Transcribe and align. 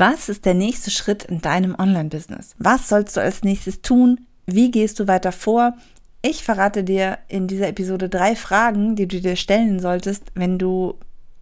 Was 0.00 0.30
ist 0.30 0.46
der 0.46 0.54
nächste 0.54 0.90
Schritt 0.90 1.24
in 1.24 1.42
deinem 1.42 1.74
Online-Business? 1.78 2.54
Was 2.56 2.88
sollst 2.88 3.18
du 3.18 3.20
als 3.20 3.42
nächstes 3.42 3.82
tun? 3.82 4.26
Wie 4.46 4.70
gehst 4.70 4.98
du 4.98 5.08
weiter 5.08 5.30
vor? 5.30 5.74
Ich 6.22 6.42
verrate 6.42 6.84
dir 6.84 7.18
in 7.28 7.48
dieser 7.48 7.68
Episode 7.68 8.08
drei 8.08 8.34
Fragen, 8.34 8.96
die 8.96 9.06
du 9.06 9.20
dir 9.20 9.36
stellen 9.36 9.78
solltest, 9.78 10.22
wenn 10.32 10.58
du, 10.58 10.94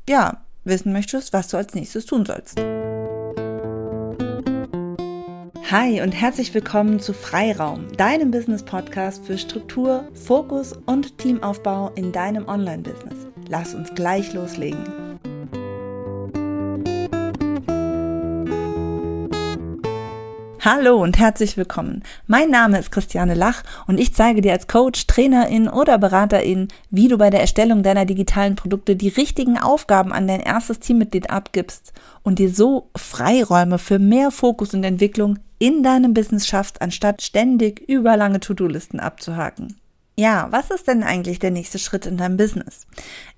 ja, 0.09 0.43
wissen 0.65 0.93
möchtest, 0.93 1.33
was 1.33 1.47
du 1.47 1.57
als 1.57 1.75
nächstes 1.75 2.05
tun 2.07 2.27
sollst. 2.27 2.59
Hi 5.71 6.03
und 6.03 6.11
herzlich 6.11 6.53
willkommen 6.53 6.99
zu 6.99 7.13
Freiraum, 7.13 7.87
deinem 7.97 8.33
Business-Podcast 8.33 9.25
für 9.25 9.39
Struktur, 9.39 10.09
Fokus 10.15 10.73
und 10.87 11.17
Teamaufbau 11.19 11.93
in 11.95 12.11
deinem 12.11 12.49
Online-Business. 12.49 13.29
Lass 13.49 13.77
uns 13.77 13.95
gleich 13.95 14.33
loslegen. 14.33 15.08
Hallo 20.71 21.03
und 21.03 21.19
herzlich 21.19 21.57
willkommen. 21.57 22.03
Mein 22.27 22.51
Name 22.51 22.79
ist 22.79 22.93
Christiane 22.93 23.33
Lach 23.33 23.63
und 23.87 23.99
ich 23.99 24.13
zeige 24.13 24.43
dir 24.43 24.53
als 24.53 24.67
Coach, 24.67 25.07
Trainerin 25.07 25.67
oder 25.67 25.97
Beraterin, 25.97 26.69
wie 26.91 27.09
du 27.09 27.17
bei 27.17 27.31
der 27.31 27.41
Erstellung 27.41 27.83
deiner 27.83 28.05
digitalen 28.05 28.55
Produkte 28.55 28.95
die 28.95 29.09
richtigen 29.09 29.57
Aufgaben 29.57 30.13
an 30.13 30.29
dein 30.29 30.41
erstes 30.41 30.79
Teammitglied 30.79 31.31
abgibst 31.31 31.95
und 32.23 32.39
dir 32.39 32.51
so 32.51 32.91
Freiräume 32.95 33.79
für 33.79 33.99
mehr 33.99 34.31
Fokus 34.31 34.75
und 34.75 34.85
Entwicklung 34.85 35.39
in 35.59 35.83
deinem 35.83 36.13
Business 36.13 36.47
schaffst, 36.47 36.83
anstatt 36.83 37.23
ständig 37.23 37.89
überlange 37.89 38.41
To-Do-Listen 38.41 39.01
abzuhaken. 39.01 39.81
Ja, 40.17 40.49
was 40.51 40.71
ist 40.71 40.87
denn 40.87 41.03
eigentlich 41.03 41.39
der 41.39 41.53
nächste 41.53 41.79
Schritt 41.79 42.05
in 42.05 42.19
deinem 42.19 42.37
Business? 42.37 42.87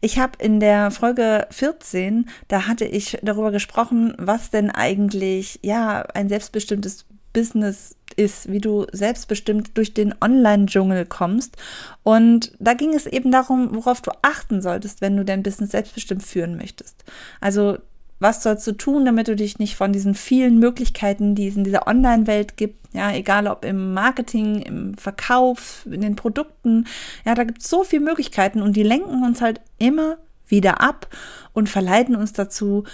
Ich 0.01 0.19
habe 0.19 0.33
in 0.41 0.59
der 0.59 0.91
Folge 0.91 1.47
14, 1.51 2.28
da 2.48 2.67
hatte 2.67 2.87
ich 2.87 3.19
darüber 3.23 3.53
gesprochen, 3.53 4.15
was 4.19 4.51
denn 4.51 4.70
eigentlich 4.70 5.61
ja 5.62 6.01
ein 6.15 6.28
selbstbestimmtes 6.28 7.05
Business 7.33 7.97
ist, 8.16 8.51
wie 8.51 8.61
du 8.61 8.86
selbstbestimmt 8.92 9.77
durch 9.77 9.95
den 9.95 10.14
Online-Dschungel 10.20 11.06
kommst. 11.06 11.56
Und 12.03 12.53
da 12.59 12.75
ging 12.75 12.95
es 12.95 13.06
eben 13.06 13.31
darum, 13.31 13.75
worauf 13.75 14.00
du 14.00 14.11
achten 14.23 14.62
solltest, 14.62 15.00
wenn 15.00 15.17
du 15.17 15.25
dein 15.25 15.42
Business 15.42 15.70
selbstbestimmt 15.70 16.23
führen 16.23 16.56
möchtest. 16.56 17.05
Also 17.41 17.78
was 18.20 18.42
sollst 18.42 18.67
du 18.67 18.73
tun, 18.73 19.06
damit 19.06 19.28
du 19.28 19.34
dich 19.34 19.58
nicht 19.58 19.77
von 19.77 19.92
diesen 19.92 20.14
vielen 20.14 20.58
Möglichkeiten, 20.58 21.34
die 21.34 21.48
es 21.48 21.56
in 21.56 21.64
dieser 21.64 21.86
Online-Welt 21.86 22.58
gibt, 22.58 22.95
ja, 22.95 23.12
egal 23.12 23.47
ob 23.47 23.64
im 23.64 23.95
Marketing, 23.95 24.61
im 24.61 24.95
Verkauf, 24.95 25.86
in 25.91 26.03
den 26.03 26.17
Produkten, 26.17 26.86
ja, 27.25 27.34
da 27.34 27.45
gibt 27.45 27.62
es 27.62 27.70
so 27.70 27.83
viele 27.83 28.05
Möglichkeiten 28.05 28.61
und 28.61 28.77
die 28.77 28.83
lenken 28.83 29.25
uns 29.25 29.41
halt 29.41 29.62
immer 29.78 30.19
wieder 30.47 30.83
ab 30.83 31.08
und 31.55 31.69
verleiten 31.69 32.14
uns 32.14 32.33
dazu, 32.34 32.84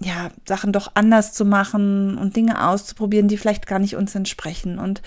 ja, 0.00 0.30
Sachen 0.46 0.72
doch 0.72 0.92
anders 0.94 1.32
zu 1.32 1.44
machen 1.44 2.16
und 2.16 2.36
Dinge 2.36 2.66
auszuprobieren, 2.66 3.28
die 3.28 3.36
vielleicht 3.36 3.66
gar 3.66 3.78
nicht 3.78 3.96
uns 3.96 4.14
entsprechen. 4.14 4.78
Und 4.78 5.02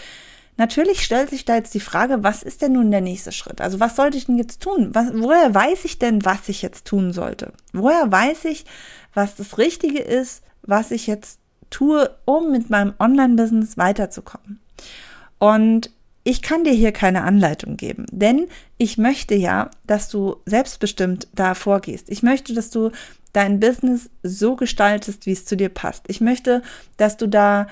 natürlich 0.58 1.04
stellt 1.04 1.30
sich 1.30 1.46
da 1.46 1.56
jetzt 1.56 1.74
die 1.74 1.80
Frage, 1.80 2.24
was 2.24 2.44
ist 2.44 2.62
denn 2.62 2.74
nun 2.74 2.92
der 2.92 3.02
nächste 3.02 3.32
Schritt? 3.32 3.60
Also 3.60 3.80
was 3.80 3.96
sollte 3.96 4.18
ich 4.18 4.28
denn 4.28 4.38
jetzt 4.38 4.62
tun? 4.62 4.90
Was, 4.94 5.12
woher 5.14 5.54
weiß 5.54 5.86
ich 5.86 6.00
denn, 6.00 6.24
was 6.24 6.48
ich 6.48 6.62
jetzt 6.62 6.86
tun 6.86 7.12
sollte? 7.12 7.54
Woher 7.74 8.12
weiß 8.12 8.46
ich, 8.46 8.66
was 9.14 9.36
das 9.36 9.58
Richtige 9.58 10.00
ist, 10.00 10.44
was 10.62 10.92
ich 10.92 11.08
jetzt 11.08 11.40
tue, 11.72 12.16
um 12.26 12.52
mit 12.52 12.70
meinem 12.70 12.94
Online-Business 13.00 13.78
weiterzukommen? 13.78 14.60
Und 15.40 15.90
ich 16.24 16.42
kann 16.42 16.64
dir 16.64 16.72
hier 16.72 16.94
keine 16.94 17.24
Anleitung 17.24 17.76
geben, 17.76 18.06
denn 18.12 18.48
ich 18.78 18.98
möchte 18.98 19.36
ja, 19.36 19.72
dass 19.86 20.08
du 20.08 20.38
selbstbestimmt 20.46 21.28
da 21.34 21.54
vorgehst. 21.54 22.10
Ich 22.10 22.24
möchte, 22.24 22.54
dass 22.54 22.70
du 22.70 22.92
dein 23.34 23.60
Business 23.60 24.10
so 24.22 24.56
gestaltest, 24.56 25.26
wie 25.26 25.32
es 25.32 25.46
zu 25.46 25.58
dir 25.58 25.70
passt. 25.70 26.06
Ich 26.08 26.22
möchte, 26.22 26.62
dass 26.98 27.18
du 27.18 27.28
da 27.28 27.68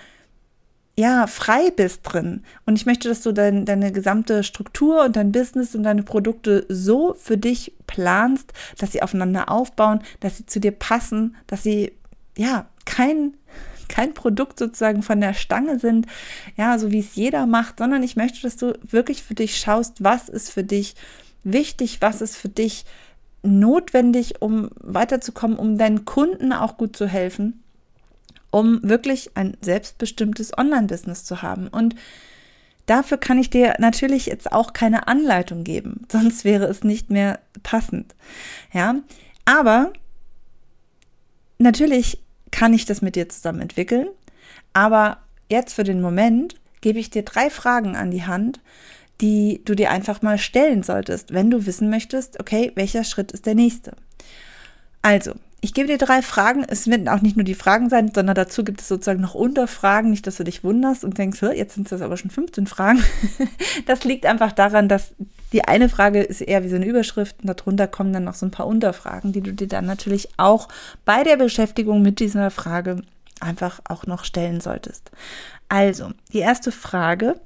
ja 0.98 1.26
frei 1.28 1.72
bist 1.72 2.02
drin 2.04 2.44
und 2.66 2.76
ich 2.76 2.86
möchte, 2.86 3.08
dass 3.08 3.22
du 3.22 3.32
dein, 3.32 3.66
deine 3.66 3.92
gesamte 3.92 4.44
Struktur 4.44 5.06
und 5.06 5.16
dein 5.16 5.32
Business 5.32 5.74
und 5.74 5.84
deine 5.84 6.04
Produkte 6.04 6.66
so 6.68 7.14
für 7.14 7.38
dich 7.38 7.74
planst, 7.88 8.52
dass 8.78 8.92
sie 8.92 9.02
aufeinander 9.02 9.50
aufbauen, 9.50 10.02
dass 10.20 10.38
sie 10.38 10.46
zu 10.46 10.60
dir 10.60 10.72
passen, 10.72 11.36
dass 11.48 11.64
sie 11.64 11.94
ja 12.38 12.68
kein 12.86 13.36
kein 13.88 14.14
Produkt 14.14 14.58
sozusagen 14.58 15.04
von 15.04 15.20
der 15.20 15.34
Stange 15.34 15.78
sind, 15.78 16.08
ja, 16.56 16.80
so 16.80 16.92
wie 16.92 17.00
es 17.00 17.16
jeder 17.16 17.46
macht, 17.46 17.80
sondern 17.80 18.04
ich 18.04 18.16
möchte, 18.16 18.42
dass 18.42 18.56
du 18.56 18.74
wirklich 18.84 19.22
für 19.22 19.34
dich 19.34 19.58
schaust, 19.58 20.02
was 20.02 20.30
ist 20.30 20.50
für 20.50 20.64
dich 20.64 20.96
wichtig, 21.44 21.98
was 22.00 22.22
ist 22.22 22.38
für 22.38 22.48
dich 22.48 22.86
notwendig, 23.44 24.42
um 24.42 24.70
weiterzukommen, 24.76 25.58
um 25.58 25.78
deinen 25.78 26.06
Kunden 26.06 26.54
auch 26.54 26.78
gut 26.78 26.96
zu 26.96 27.08
helfen, 27.08 27.64
um 28.52 28.80
wirklich 28.84 29.36
ein 29.36 29.58
selbstbestimmtes 29.62 30.58
Online-Business 30.58 31.24
zu 31.24 31.42
haben. 31.42 31.68
Und 31.68 31.96
dafür 32.86 33.18
kann 33.18 33.40
ich 33.40 33.50
dir 33.50 33.76
natürlich 33.80 34.26
jetzt 34.28 34.52
auch 34.52 34.74
keine 34.74 35.08
Anleitung 35.08 35.64
geben, 35.64 36.06
sonst 36.12 36.44
wäre 36.44 36.66
es 36.66 36.84
nicht 36.84 37.10
mehr 37.10 37.40
passend. 37.64 38.16
Ja, 38.74 38.96
aber 39.46 39.94
natürlich 41.58 42.22
kann 42.52 42.74
ich 42.74 42.86
das 42.86 43.02
mit 43.02 43.16
dir 43.16 43.30
zusammen 43.30 43.62
entwickeln, 43.62 44.08
aber 44.74 45.20
jetzt 45.50 45.74
für 45.74 45.84
den 45.84 46.02
Moment 46.02 46.56
gebe 46.82 47.00
ich 47.00 47.10
dir 47.10 47.24
drei 47.24 47.50
Fragen 47.50 47.96
an 47.96 48.12
die 48.12 48.26
Hand, 48.26 48.60
die 49.22 49.62
du 49.66 49.76
dir 49.76 49.92
einfach 49.92 50.22
mal 50.22 50.38
stellen 50.38 50.84
solltest, 50.84 51.34
wenn 51.34 51.52
du 51.52 51.66
wissen 51.66 51.90
möchtest, 51.90 52.40
okay, 52.40 52.72
welcher 52.76 53.04
Schritt 53.04 53.32
ist 53.32 53.46
der 53.46 53.56
nächste. 53.56 53.94
Also, 55.02 55.34
ich 55.64 55.76
gebe 55.76 55.88
dir 55.88 56.00
drei 56.00 56.24
Fragen. 56.24 56.66
Es 56.68 56.88
werden 56.88 57.08
auch 57.08 57.22
nicht 57.22 57.38
nur 57.38 57.44
die 57.44 57.54
Fragen 57.54 57.90
sein, 57.90 58.12
sondern 58.14 58.34
dazu 58.34 58.64
gibt 58.64 58.82
es 58.82 58.88
sozusagen 58.88 59.22
noch 59.22 59.36
Unterfragen. 59.36 60.10
Nicht, 60.10 60.26
dass 60.26 60.38
du 60.38 60.44
dich 60.44 60.64
wunderst 60.64 61.04
und 61.04 61.20
denkst, 61.20 61.40
jetzt 61.56 61.76
sind 61.76 61.92
es 61.92 62.02
aber 62.02 62.18
schon 62.18 62.32
15 62.32 62.66
Fragen. 62.66 63.04
Das 63.86 64.04
liegt 64.04 64.26
einfach 64.26 64.52
daran, 64.52 64.88
dass 64.88 65.14
die 65.54 65.64
eine 65.66 65.90
Frage 65.90 66.22
ist 66.22 66.42
eher 66.42 66.64
wie 66.64 66.70
so 66.70 66.76
eine 66.76 66.86
Überschrift 66.86 67.38
und 67.42 67.48
darunter 67.48 67.88
kommen 67.88 68.14
dann 68.14 68.24
noch 68.24 68.34
so 68.34 68.46
ein 68.46 68.52
paar 68.52 68.68
Unterfragen, 68.68 69.34
die 69.34 69.42
du 69.42 69.54
dir 69.54 69.68
dann 69.68 69.86
natürlich 69.86 70.30
auch 70.38 70.68
bei 71.06 71.24
der 71.24 71.38
Beschäftigung 71.38 72.02
mit 72.02 72.20
dieser 72.20 72.50
Frage 72.50 73.02
einfach 73.40 73.82
auch 73.88 74.06
noch 74.06 74.24
stellen 74.24 74.62
solltest. 74.62 75.12
Also, 75.70 76.12
die 76.34 76.40
erste 76.40 76.72
Frage 76.72 77.40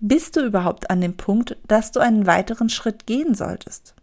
bist 0.00 0.36
du 0.36 0.44
überhaupt 0.44 0.90
an 0.90 1.00
dem 1.00 1.16
Punkt, 1.16 1.56
dass 1.66 1.92
du 1.92 2.00
einen 2.00 2.26
weiteren 2.26 2.68
Schritt 2.68 3.06
gehen 3.06 3.34
solltest? 3.34 3.94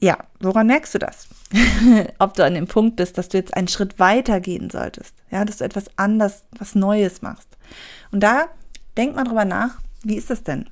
Ja, 0.00 0.18
woran 0.40 0.66
merkst 0.66 0.94
du 0.94 0.98
das? 0.98 1.28
Ob 2.18 2.34
du 2.34 2.44
an 2.44 2.54
dem 2.54 2.66
Punkt 2.66 2.96
bist, 2.96 3.18
dass 3.18 3.28
du 3.28 3.38
jetzt 3.38 3.56
einen 3.56 3.68
Schritt 3.68 4.00
weiter 4.00 4.40
gehen 4.40 4.68
solltest, 4.68 5.14
ja, 5.30 5.44
dass 5.44 5.58
du 5.58 5.64
etwas 5.64 5.84
anders, 5.96 6.42
was 6.58 6.74
Neues 6.74 7.22
machst. 7.22 7.48
Und 8.10 8.20
da 8.20 8.48
denk 8.96 9.14
mal 9.14 9.22
drüber 9.22 9.44
nach, 9.44 9.80
wie 10.02 10.16
ist 10.16 10.28
das 10.28 10.42
denn? 10.42 10.68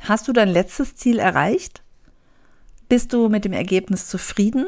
Hast 0.00 0.26
du 0.26 0.32
dein 0.32 0.48
letztes 0.48 0.96
Ziel 0.96 1.20
erreicht? 1.20 1.82
Bist 2.88 3.12
du 3.12 3.28
mit 3.28 3.44
dem 3.44 3.52
Ergebnis 3.52 4.08
zufrieden? 4.08 4.66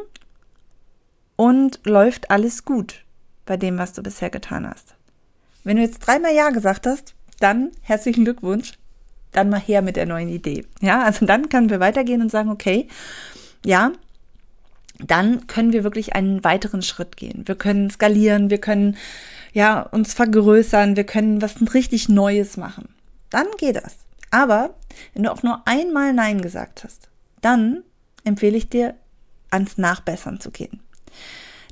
Und 1.35 1.81
läuft 1.85 2.31
alles 2.31 2.65
gut 2.65 3.05
bei 3.45 3.57
dem, 3.57 3.79
was 3.79 3.93
du 3.93 4.03
bisher 4.03 4.31
getan 4.31 4.69
hast? 4.69 4.95
Wenn 5.67 5.79
du 5.79 5.83
jetzt 5.83 5.99
dreimal 5.99 6.33
Ja 6.33 6.51
gesagt 6.51 6.87
hast, 6.87 7.17
dann 7.41 7.73
herzlichen 7.83 8.23
Glückwunsch, 8.23 8.75
dann 9.33 9.51
mal 9.51 9.59
her 9.59 9.83
mit 9.83 9.97
der 9.97 10.07
neuen 10.07 10.29
Idee. 10.29 10.65
Ja, 10.81 11.03
also 11.03 11.27
dann 11.27 11.49
können 11.49 11.71
wir 11.71 11.81
weitergehen 11.81 12.23
und 12.23 12.31
sagen, 12.31 12.51
okay, 12.51 12.87
ja, 13.65 13.91
dann 15.01 15.49
können 15.49 15.73
wir 15.73 15.83
wirklich 15.83 16.15
einen 16.15 16.45
weiteren 16.45 16.83
Schritt 16.83 17.17
gehen. 17.17 17.49
Wir 17.49 17.57
können 17.57 17.91
skalieren, 17.91 18.49
wir 18.49 18.59
können 18.59 18.97
ja 19.55 19.81
uns 19.81 20.15
vergrößern, 20.15 20.95
wir 20.95 21.03
können 21.03 21.43
was 21.43 21.57
richtig 21.75 22.09
Neues 22.09 22.57
machen. 22.57 22.89
Dann 23.31 23.47
geht 23.59 23.75
das. 23.75 23.97
Aber 24.31 24.77
wenn 25.15 25.25
du 25.25 25.33
auch 25.33 25.43
nur 25.43 25.67
einmal 25.67 26.13
Nein 26.13 26.43
gesagt 26.43 26.85
hast, 26.85 27.09
dann 27.41 27.83
empfehle 28.23 28.57
ich 28.57 28.69
dir, 28.69 28.95
ans 29.51 29.79
Nachbessern 29.79 30.39
zu 30.39 30.53
gehen. 30.53 30.79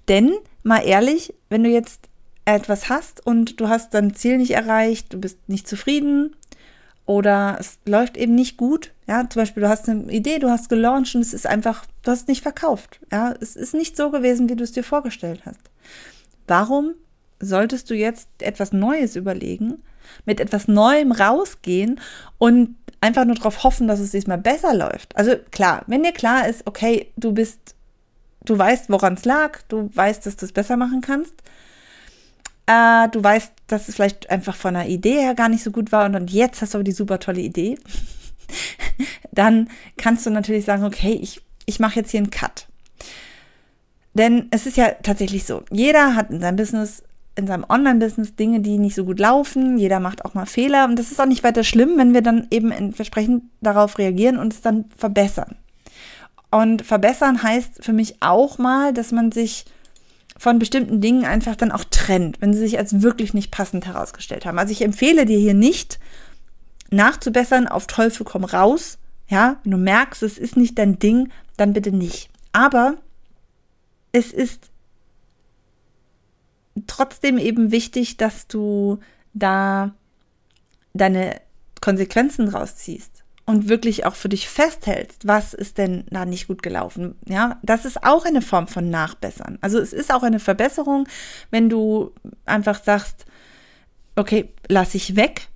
Denn 0.09 0.33
mal 0.65 0.81
ehrlich, 0.81 1.33
wenn 1.49 1.63
du 1.63 1.71
jetzt 1.71 2.09
etwas 2.45 2.89
hast 2.89 3.27
und 3.27 3.61
du 3.61 3.69
hast 3.69 3.95
dein 3.95 4.15
Ziel 4.15 4.39
nicht 4.39 4.53
erreicht, 4.53 5.13
du 5.13 5.19
bist 5.19 5.39
nicht 5.49 5.67
zufrieden 5.67 6.37
oder 7.07 7.57
es 7.59 7.79
läuft 7.85 8.17
eben 8.17 8.35
nicht 8.35 8.57
gut. 8.57 8.93
Ja, 9.07 9.29
zum 9.29 9.43
Beispiel, 9.43 9.63
du 9.63 9.69
hast 9.69 9.89
eine 9.89 10.11
Idee, 10.11 10.39
du 10.39 10.49
hast 10.49 10.69
gelauncht 10.69 11.15
und 11.15 11.21
es 11.21 11.35
ist 11.35 11.47
einfach, 11.47 11.85
du 12.03 12.11
hast 12.11 12.29
nicht 12.29 12.43
verkauft. 12.43 13.01
Ja, 13.13 13.35
es 13.41 13.57
ist 13.57 13.75
nicht 13.75 13.97
so 13.97 14.11
gewesen, 14.11 14.49
wie 14.49 14.57
du 14.57 14.65
es 14.65 14.73
dir 14.73 14.85
vorgestellt 14.85 15.43
hast. 15.45 15.61
Warum 16.47 16.95
solltest 17.41 17.91
du 17.91 17.95
jetzt 17.95 18.29
etwas 18.39 18.73
Neues 18.73 19.17
überlegen, 19.17 19.83
mit 20.25 20.41
etwas 20.41 20.69
Neuem 20.69 21.13
rausgehen 21.13 22.01
und 22.39 22.77
einfach 23.01 23.25
nur 23.25 23.37
darauf 23.37 23.65
hoffen, 23.65 23.89
dass 23.89 24.01
es 24.01 24.13
diesmal 24.13 24.39
besser 24.39 24.75
läuft? 24.75 25.15
Also 25.17 25.37
klar, 25.51 25.83
wenn 25.87 26.03
dir 26.03 26.13
klar 26.13 26.49
ist, 26.49 26.67
okay, 26.67 27.13
du 27.17 27.33
bist, 27.33 27.75
du 28.45 28.57
weißt, 28.57 28.89
woran 28.89 29.15
es 29.15 29.25
lag, 29.25 29.61
du 29.69 29.91
weißt, 29.95 30.25
dass 30.25 30.37
du 30.37 30.47
es 30.47 30.53
besser 30.53 30.77
machen 30.77 31.03
kannst, 31.03 31.35
äh, 32.67 33.09
du 33.09 33.23
weißt, 33.23 33.53
dass 33.67 33.89
es 33.89 33.95
vielleicht 33.95 34.31
einfach 34.31 34.57
von 34.57 34.77
einer 34.77 34.89
Idee 34.89 35.21
her 35.21 35.35
gar 35.35 35.49
nicht 35.49 35.63
so 35.63 35.71
gut 35.71 35.93
war 35.93 36.07
und, 36.07 36.15
und 36.17 36.31
jetzt 36.31 36.63
hast 36.63 36.75
du 36.75 36.79
aber 36.79 36.85
die 36.85 36.93
super 36.93 37.19
tolle 37.19 37.41
Idee. 37.41 37.79
Dann 39.33 39.69
kannst 39.97 40.27
du 40.27 40.31
natürlich 40.31 40.65
sagen, 40.65 40.85
okay, 40.85 41.19
ich, 41.21 41.43
ich 41.67 41.81
mache 41.81 41.97
jetzt 41.97 42.11
hier 42.11 42.21
einen 42.21 42.31
Cut. 42.31 42.67
Denn 44.15 44.47
es 44.51 44.67
ist 44.67 44.77
ja 44.77 44.93
tatsächlich 45.03 45.45
so, 45.45 45.63
jeder 45.71 46.15
hat 46.15 46.31
in 46.31 46.41
seinem 46.41 46.57
Business, 46.57 47.03
in 47.35 47.49
seinem 47.49 47.67
Online-Business 47.69 48.37
Dinge, 48.37 48.61
die 48.61 48.79
nicht 48.79 48.95
so 48.95 49.05
gut 49.05 49.19
laufen. 49.19 49.77
Jeder 49.77 49.99
macht 49.99 50.25
auch 50.25 50.35
mal 50.35 50.47
Fehler. 50.47 50.85
Und 50.85 50.99
das 50.99 51.11
ist 51.11 51.21
auch 51.21 51.27
nicht 51.27 51.43
weiter 51.43 51.65
schlimm, 51.65 51.95
wenn 51.97 52.15
wir 52.15 52.23
dann 52.23 52.47
eben 52.51 52.71
entsprechend 52.71 53.45
darauf 53.61 53.99
reagieren 53.99 54.39
und 54.39 54.53
es 54.53 54.61
dann 54.61 54.85
verbessern. 54.97 55.57
Und 56.53 56.83
verbessern 56.83 57.43
heißt 57.43 57.85
für 57.85 57.93
mich 57.93 58.23
auch 58.23 58.59
mal, 58.59 58.93
dass 58.93 59.11
man 59.11 59.33
sich 59.33 59.65
von 60.45 60.59
bestimmten 60.59 61.01
Dingen 61.01 61.25
einfach 61.25 61.57
dann 61.57 61.73
auch 61.73 61.85
trennt, 61.85 62.43
wenn 62.43 62.53
sie 62.53 62.59
sich 62.59 62.77
als 62.77 63.01
wirklich 63.01 63.33
nicht 63.33 63.51
passend 63.51 63.87
herausgestellt 63.87 64.45
haben. 64.45 64.59
Also 64.59 64.73
ich 64.73 64.83
empfehle 64.83 65.25
dir 65.25 65.39
hier 65.39 65.55
nicht 65.55 65.99
nachzubessern 66.91 67.67
auf 67.67 67.87
Teufel 67.87 68.27
komm 68.27 68.45
raus. 68.45 68.99
Ja, 69.27 69.59
wenn 69.65 69.71
du 69.71 69.79
merkst, 69.79 70.23
es 70.23 70.37
ist 70.37 70.59
nicht 70.59 70.77
dein 70.77 70.99
Ding, 70.99 71.33
dann 71.57 71.73
bitte 71.73 71.93
nicht. 71.93 72.29
Aber 72.53 72.99
es 74.13 74.35
ist 74.35 74.71
trotzdem 76.87 77.39
eben 77.39 77.71
wichtig, 77.71 78.19
dass 78.19 78.47
du 78.47 78.99
da 79.33 79.95
deine 80.93 81.41
Konsequenzen 81.81 82.49
rausziehst 82.49 83.24
und 83.47 83.69
wirklich 83.69 84.07
auch 84.07 84.15
für 84.15 84.29
dich 84.29 84.49
festhältst, 84.49 85.27
was 85.27 85.53
ist 85.53 85.79
denn 85.79 86.05
da 86.11 86.25
nicht 86.25 86.47
gut 86.47 86.63
gelaufen. 86.63 87.15
Ja, 87.27 87.59
das 87.63 87.85
ist 87.85 88.03
auch 88.05 88.25
eine 88.25 88.43
Form 88.43 88.69
von 88.69 88.89
Nachbessern. 88.89 89.59
Also 89.61 89.79
es 89.79 89.93
ist 89.93 90.13
auch 90.13 90.23
eine 90.23 90.41
Verbesserung, 90.41 91.07
wenn 91.51 91.69
du 91.69 92.13
einfach 92.47 92.83
sagst, 92.83 93.27
okay, 94.17 94.49
lass 94.69 94.95
ich 94.95 95.17
weg. 95.17 95.49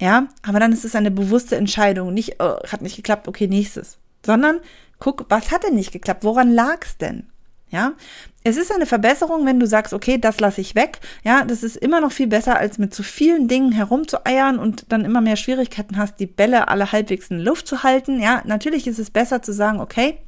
Ja, 0.00 0.28
aber 0.42 0.60
dann 0.60 0.72
ist 0.72 0.84
es 0.84 0.94
eine 0.94 1.10
bewusste 1.10 1.56
Entscheidung. 1.56 2.12
Nicht, 2.14 2.36
oh, 2.40 2.56
hat 2.66 2.82
nicht 2.82 2.96
geklappt, 2.96 3.28
okay, 3.28 3.46
nächstes. 3.46 3.98
Sondern 4.24 4.60
guck, 4.98 5.26
was 5.28 5.50
hat 5.50 5.64
denn 5.64 5.74
nicht 5.74 5.92
geklappt? 5.92 6.24
Woran 6.24 6.52
lag 6.52 6.84
es 6.84 6.96
denn? 6.96 7.28
Ja, 7.70 7.92
es 8.42 8.56
ist 8.56 8.72
eine 8.72 8.86
Verbesserung, 8.86 9.46
wenn 9.46 9.60
du 9.60 9.66
sagst, 9.66 9.92
okay, 9.92 10.18
das 10.18 10.40
lasse 10.40 10.60
ich 10.60 10.74
weg. 10.74 10.98
Ja, 11.22 11.44
das 11.44 11.62
ist 11.62 11.76
immer 11.76 12.00
noch 12.00 12.10
viel 12.10 12.26
besser, 12.26 12.56
als 12.56 12.78
mit 12.78 12.92
zu 12.92 13.02
vielen 13.02 13.46
Dingen 13.46 13.70
herumzueiern 13.70 14.58
und 14.58 14.86
dann 14.88 15.04
immer 15.04 15.20
mehr 15.20 15.36
Schwierigkeiten 15.36 15.96
hast, 15.96 16.18
die 16.18 16.26
Bälle 16.26 16.68
alle 16.68 16.90
halbwegs 16.90 17.28
in 17.30 17.38
Luft 17.38 17.68
zu 17.68 17.82
halten. 17.84 18.20
Ja, 18.20 18.42
natürlich 18.44 18.86
ist 18.86 18.98
es 18.98 19.10
besser 19.10 19.42
zu 19.42 19.52
sagen, 19.52 19.80
okay, 19.80 20.18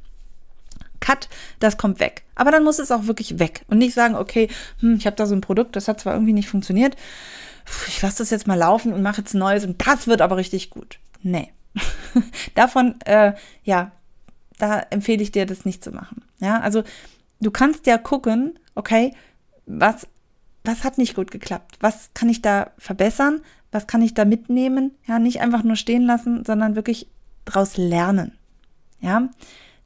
Cut, 1.01 1.27
das 1.59 1.77
kommt 1.77 1.99
weg. 1.99 2.23
Aber 2.33 2.51
dann 2.51 2.63
muss 2.63 2.79
es 2.79 2.91
auch 2.91 3.07
wirklich 3.07 3.39
weg 3.39 3.65
und 3.67 3.77
nicht 3.77 3.93
sagen, 3.93 4.15
okay, 4.15 4.47
hm, 4.79 4.95
ich 4.95 5.05
habe 5.05 5.17
da 5.17 5.25
so 5.25 5.35
ein 5.35 5.41
Produkt, 5.41 5.75
das 5.75 5.89
hat 5.89 5.99
zwar 5.99 6.13
irgendwie 6.13 6.33
nicht 6.33 6.47
funktioniert, 6.47 6.95
ich 7.87 8.01
lasse 8.01 8.19
das 8.19 8.29
jetzt 8.29 8.47
mal 8.47 8.57
laufen 8.57 8.93
und 8.93 9.01
mache 9.01 9.21
jetzt 9.21 9.33
neues 9.33 9.65
und 9.65 9.85
das 9.85 10.07
wird 10.07 10.21
aber 10.21 10.37
richtig 10.37 10.69
gut. 10.69 10.99
Nee. 11.21 11.51
Davon, 12.55 12.95
äh, 13.05 13.33
ja, 13.63 13.91
da 14.59 14.79
empfehle 14.89 15.21
ich 15.21 15.31
dir, 15.31 15.45
das 15.45 15.65
nicht 15.65 15.83
zu 15.83 15.91
machen. 15.91 16.23
Ja, 16.39 16.59
also 16.59 16.83
du 17.43 17.51
kannst 17.51 17.85
ja 17.87 17.97
gucken, 17.97 18.59
okay, 18.75 19.13
was, 19.65 20.07
was 20.63 20.83
hat 20.83 20.97
nicht 20.97 21.15
gut 21.15 21.31
geklappt? 21.31 21.77
Was 21.79 22.11
kann 22.13 22.29
ich 22.29 22.41
da 22.41 22.71
verbessern? 22.77 23.41
Was 23.71 23.87
kann 23.87 24.01
ich 24.01 24.13
da 24.13 24.25
mitnehmen? 24.25 24.91
Ja, 25.07 25.19
nicht 25.19 25.41
einfach 25.41 25.63
nur 25.63 25.75
stehen 25.75 26.03
lassen, 26.03 26.45
sondern 26.45 26.75
wirklich 26.75 27.07
daraus 27.45 27.77
lernen. 27.77 28.37
Ja, 28.99 29.29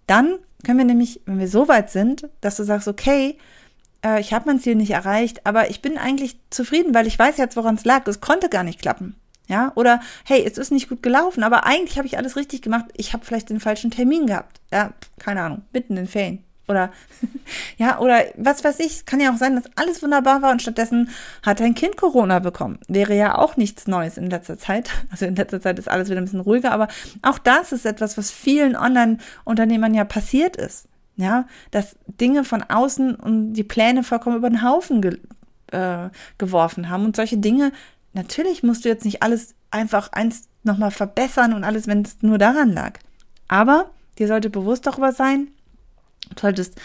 dann 0.05 0.37
können 0.63 0.77
wir 0.77 0.85
nämlich, 0.85 1.21
wenn 1.25 1.39
wir 1.39 1.47
so 1.47 1.67
weit 1.67 1.89
sind, 1.89 2.29
dass 2.41 2.57
du 2.57 2.63
sagst, 2.63 2.87
okay, 2.87 3.37
äh, 4.03 4.19
ich 4.19 4.33
habe 4.33 4.45
mein 4.47 4.59
Ziel 4.59 4.75
nicht 4.75 4.91
erreicht, 4.91 5.45
aber 5.45 5.69
ich 5.69 5.81
bin 5.81 5.97
eigentlich 5.97 6.37
zufrieden, 6.49 6.93
weil 6.93 7.07
ich 7.07 7.17
weiß 7.17 7.37
jetzt, 7.37 7.55
woran 7.55 7.75
es 7.75 7.85
lag. 7.85 8.07
Es 8.07 8.21
konnte 8.21 8.49
gar 8.49 8.63
nicht 8.63 8.81
klappen. 8.81 9.15
Ja, 9.47 9.71
oder 9.75 10.01
hey, 10.25 10.43
es 10.45 10.57
ist 10.57 10.71
nicht 10.71 10.89
gut 10.89 11.01
gelaufen, 11.01 11.41
aber 11.41 11.65
eigentlich 11.65 11.97
habe 11.97 12.07
ich 12.07 12.17
alles 12.17 12.35
richtig 12.35 12.61
gemacht. 12.61 12.85
Ich 12.97 13.13
habe 13.13 13.25
vielleicht 13.25 13.49
den 13.49 13.61
falschen 13.61 13.91
Termin 13.91 14.27
gehabt. 14.27 14.59
Ja, 14.73 14.93
keine 15.19 15.41
Ahnung, 15.41 15.61
mitten 15.71 15.93
in 15.93 16.03
den 16.03 16.07
Ferien. 16.07 16.43
Oder 16.67 16.91
ja, 17.77 17.99
oder 17.99 18.25
was 18.35 18.63
weiß 18.63 18.79
ich, 18.79 19.05
kann 19.05 19.19
ja 19.19 19.31
auch 19.31 19.37
sein, 19.37 19.55
dass 19.55 19.65
alles 19.75 20.03
wunderbar 20.03 20.41
war 20.41 20.51
und 20.51 20.61
stattdessen 20.61 21.09
hat 21.43 21.61
ein 21.61 21.75
Kind 21.75 21.97
Corona 21.97 22.39
bekommen. 22.39 22.79
Wäre 22.87 23.15
ja 23.15 23.37
auch 23.37 23.57
nichts 23.57 23.87
Neues 23.87 24.17
in 24.17 24.29
letzter 24.29 24.57
Zeit. 24.57 24.89
Also 25.09 25.25
in 25.25 25.35
letzter 25.35 25.61
Zeit 25.61 25.79
ist 25.79 25.89
alles 25.89 26.09
wieder 26.09 26.19
ein 26.19 26.25
bisschen 26.25 26.41
ruhiger, 26.41 26.71
aber 26.71 26.89
auch 27.21 27.39
das 27.39 27.71
ist 27.71 27.85
etwas, 27.85 28.17
was 28.17 28.29
vielen 28.29 28.75
Online-Unternehmern 28.75 29.93
ja 29.93 30.03
passiert 30.03 30.55
ist. 30.57 30.87
Ja, 31.15 31.47
dass 31.71 31.95
Dinge 32.05 32.43
von 32.43 32.61
außen 32.61 33.15
und 33.15 33.53
die 33.53 33.63
Pläne 33.63 34.03
vollkommen 34.03 34.35
über 34.35 34.49
den 34.49 34.61
Haufen 34.61 35.01
ge 35.01 35.17
äh, 35.71 36.09
geworfen 36.37 36.89
haben. 36.89 37.05
Und 37.05 37.15
solche 37.15 37.37
Dinge, 37.37 37.71
natürlich 38.13 38.61
musst 38.61 38.85
du 38.85 38.89
jetzt 38.89 39.05
nicht 39.05 39.23
alles 39.23 39.55
einfach 39.71 40.11
eins 40.11 40.47
nochmal 40.63 40.91
verbessern 40.91 41.53
und 41.53 41.63
alles, 41.63 41.87
wenn 41.87 42.03
es 42.03 42.21
nur 42.21 42.37
daran 42.37 42.71
lag. 42.71 42.99
Aber 43.47 43.91
dir 44.19 44.27
sollte 44.27 44.49
bewusst 44.49 44.85
darüber 44.85 45.11
sein, 45.11 45.47
solltest 46.39 46.77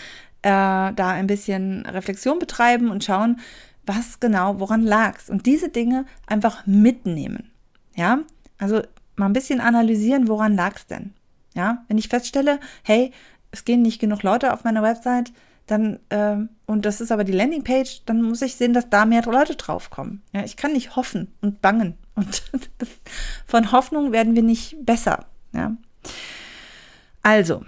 äh, 0.43 0.93
da 0.93 1.09
ein 1.09 1.27
bisschen 1.27 1.87
Reflexion 1.87 2.39
betreiben 2.39 2.91
und 2.91 3.05
schauen, 3.05 3.41
was 3.85 4.21
genau, 4.21 4.61
woran 4.61 4.83
lag's. 4.83 5.31
Und 5.31 5.47
diese 5.47 5.69
Dinge 5.69 6.05
einfach 6.27 6.67
mitnehmen. 6.67 7.51
Ja, 7.97 8.21
also 8.59 8.83
mal 9.17 9.27
ein 9.27 9.33
bisschen 9.33 9.61
analysieren, 9.61 10.29
woran 10.29 10.55
lag's 10.55 10.87
denn. 10.87 11.13
Ja, 11.55 11.85
wenn 11.89 11.99
ich 11.99 12.09
feststelle, 12.09 12.61
hey, 12.83 13.13
es 13.51 13.65
gehen 13.65 13.83
nicht 13.83 14.01
genug 14.01 14.23
Leute 14.23 14.53
auf 14.53 14.65
meine 14.65 14.83
Website, 14.83 15.33
dann, 15.67 15.99
äh, 16.09 16.37
und 16.67 16.85
das 16.85 17.01
ist 17.01 17.13
aber 17.13 17.25
die 17.25 17.33
Landingpage, 17.33 18.03
dann 18.07 18.23
muss 18.23 18.43
ich 18.43 18.57
sehen, 18.57 18.73
dass 18.73 18.91
da 18.91 19.05
mehr 19.05 19.23
Leute 19.23 19.57
draufkommen. 19.57 20.23
Ja, 20.33 20.45
ich 20.45 20.57
kann 20.57 20.73
nicht 20.73 20.97
hoffen 20.97 21.33
und 21.41 21.61
bangen. 21.61 21.95
Und 22.15 22.43
von 23.47 23.73
Hoffnung 23.73 24.13
werden 24.13 24.35
wir 24.35 24.43
nicht 24.43 24.77
besser. 24.85 25.25
Ja. 25.55 25.75
Also, 27.23 27.65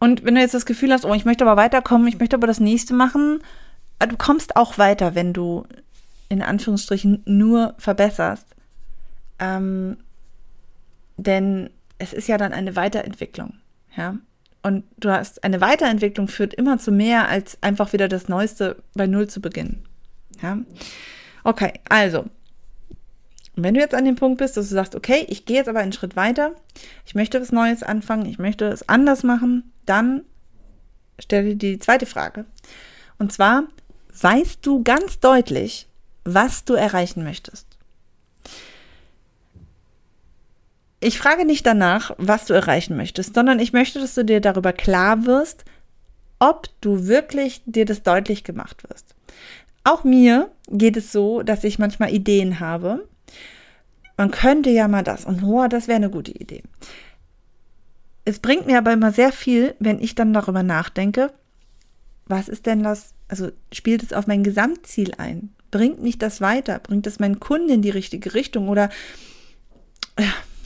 und 0.00 0.24
wenn 0.24 0.34
du 0.34 0.40
jetzt 0.40 0.54
das 0.54 0.66
Gefühl 0.66 0.92
hast, 0.92 1.04
oh, 1.04 1.14
ich 1.14 1.24
möchte 1.24 1.44
aber 1.44 1.60
weiterkommen, 1.60 2.06
ich 2.06 2.18
möchte 2.18 2.36
aber 2.36 2.46
das 2.46 2.60
nächste 2.60 2.94
machen, 2.94 3.40
äh, 3.98 4.06
du 4.06 4.16
kommst 4.16 4.56
auch 4.56 4.78
weiter, 4.78 5.14
wenn 5.14 5.32
du 5.32 5.64
in 6.28 6.42
Anführungsstrichen 6.42 7.22
nur 7.24 7.74
verbesserst. 7.78 8.46
Ähm, 9.38 9.96
denn 11.16 11.70
es 11.98 12.12
ist 12.12 12.28
ja 12.28 12.38
dann 12.38 12.52
eine 12.52 12.76
Weiterentwicklung, 12.76 13.54
ja. 13.96 14.16
Und 14.62 14.84
du 14.98 15.10
hast 15.10 15.44
eine 15.44 15.60
Weiterentwicklung 15.60 16.28
führt 16.28 16.52
immer 16.52 16.78
zu 16.78 16.90
mehr, 16.90 17.28
als 17.28 17.58
einfach 17.62 17.92
wieder 17.92 18.08
das 18.08 18.28
Neueste 18.28 18.82
bei 18.94 19.06
Null 19.06 19.28
zu 19.28 19.40
beginnen. 19.40 19.84
Ja. 20.42 20.58
Okay, 21.44 21.72
also 21.88 22.24
wenn 23.54 23.74
du 23.74 23.80
jetzt 23.80 23.94
an 23.94 24.04
dem 24.04 24.16
Punkt 24.16 24.38
bist, 24.38 24.56
dass 24.56 24.68
du 24.68 24.74
sagst, 24.74 24.94
okay, 24.94 25.24
ich 25.28 25.44
gehe 25.44 25.56
jetzt 25.56 25.68
aber 25.68 25.80
einen 25.80 25.92
Schritt 25.92 26.16
weiter, 26.16 26.52
ich 27.06 27.14
möchte 27.14 27.40
was 27.40 27.52
Neues 27.52 27.82
anfangen, 27.82 28.26
ich 28.26 28.38
möchte 28.38 28.66
es 28.66 28.88
anders 28.88 29.22
machen, 29.22 29.72
dann 29.88 30.22
stelle 31.18 31.56
dir 31.56 31.72
die 31.74 31.78
zweite 31.78 32.06
Frage. 32.06 32.44
Und 33.18 33.32
zwar, 33.32 33.64
weißt 34.20 34.64
du 34.64 34.82
ganz 34.82 35.20
deutlich, 35.20 35.88
was 36.24 36.64
du 36.64 36.74
erreichen 36.74 37.24
möchtest? 37.24 37.66
Ich 41.00 41.18
frage 41.18 41.44
nicht 41.44 41.64
danach, 41.64 42.12
was 42.18 42.46
du 42.46 42.54
erreichen 42.54 42.96
möchtest, 42.96 43.34
sondern 43.34 43.60
ich 43.60 43.72
möchte, 43.72 44.00
dass 44.00 44.14
du 44.14 44.24
dir 44.24 44.40
darüber 44.40 44.72
klar 44.72 45.26
wirst, 45.26 45.64
ob 46.40 46.68
du 46.80 47.06
wirklich 47.06 47.62
dir 47.66 47.84
das 47.84 48.02
deutlich 48.02 48.44
gemacht 48.44 48.82
wirst. 48.88 49.14
Auch 49.84 50.04
mir 50.04 50.50
geht 50.68 50.96
es 50.96 51.12
so, 51.12 51.42
dass 51.42 51.64
ich 51.64 51.78
manchmal 51.78 52.12
Ideen 52.12 52.60
habe 52.60 53.08
man 54.18 54.32
könnte 54.32 54.68
ja 54.68 54.88
mal 54.88 55.04
das 55.04 55.24
und 55.24 55.40
boah, 55.40 55.68
das 55.68 55.86
wäre 55.86 55.96
eine 55.96 56.10
gute 56.10 56.32
Idee. 56.32 56.62
Es 58.28 58.40
bringt 58.40 58.66
mir 58.66 58.76
aber 58.76 58.92
immer 58.92 59.10
sehr 59.10 59.32
viel, 59.32 59.74
wenn 59.78 60.02
ich 60.02 60.14
dann 60.14 60.34
darüber 60.34 60.62
nachdenke, 60.62 61.32
was 62.26 62.50
ist 62.50 62.66
denn 62.66 62.82
das, 62.82 63.14
also 63.26 63.50
spielt 63.72 64.02
es 64.02 64.12
auf 64.12 64.26
mein 64.26 64.44
Gesamtziel 64.44 65.14
ein? 65.16 65.54
Bringt 65.70 66.02
mich 66.02 66.18
das 66.18 66.42
weiter? 66.42 66.78
Bringt 66.78 67.06
es 67.06 67.20
meinen 67.20 67.40
Kunden 67.40 67.70
in 67.70 67.80
die 67.80 67.88
richtige 67.88 68.34
Richtung? 68.34 68.68
Oder 68.68 68.90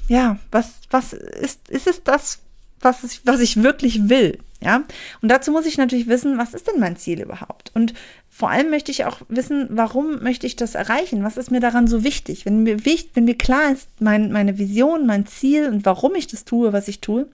ja, 0.08 0.38
was, 0.50 0.72
was 0.90 1.12
ist, 1.12 1.68
ist 1.68 1.86
es 1.86 2.02
das, 2.02 2.40
was 2.80 3.04
ich, 3.04 3.20
was 3.24 3.38
ich 3.38 3.62
wirklich 3.62 4.08
will? 4.08 4.40
Ja, 4.60 4.82
und 5.20 5.28
dazu 5.28 5.52
muss 5.52 5.66
ich 5.66 5.78
natürlich 5.78 6.08
wissen, 6.08 6.38
was 6.38 6.54
ist 6.54 6.66
denn 6.66 6.80
mein 6.80 6.96
Ziel 6.96 7.20
überhaupt? 7.20 7.70
Und 7.74 7.94
vor 8.28 8.50
allem 8.50 8.70
möchte 8.70 8.90
ich 8.90 9.04
auch 9.04 9.20
wissen, 9.28 9.68
warum 9.70 10.20
möchte 10.20 10.48
ich 10.48 10.56
das 10.56 10.74
erreichen? 10.74 11.22
Was 11.22 11.36
ist 11.36 11.52
mir 11.52 11.60
daran 11.60 11.86
so 11.86 12.02
wichtig? 12.02 12.44
Wenn 12.44 12.64
mir, 12.64 12.84
wenn 12.84 13.24
mir 13.24 13.38
klar 13.38 13.70
ist, 13.70 13.88
mein, 14.00 14.32
meine 14.32 14.58
Vision, 14.58 15.06
mein 15.06 15.26
Ziel 15.26 15.68
und 15.68 15.86
warum 15.86 16.16
ich 16.16 16.26
das 16.26 16.44
tue, 16.44 16.72
was 16.72 16.88
ich 16.88 17.00
tue, 17.00 17.28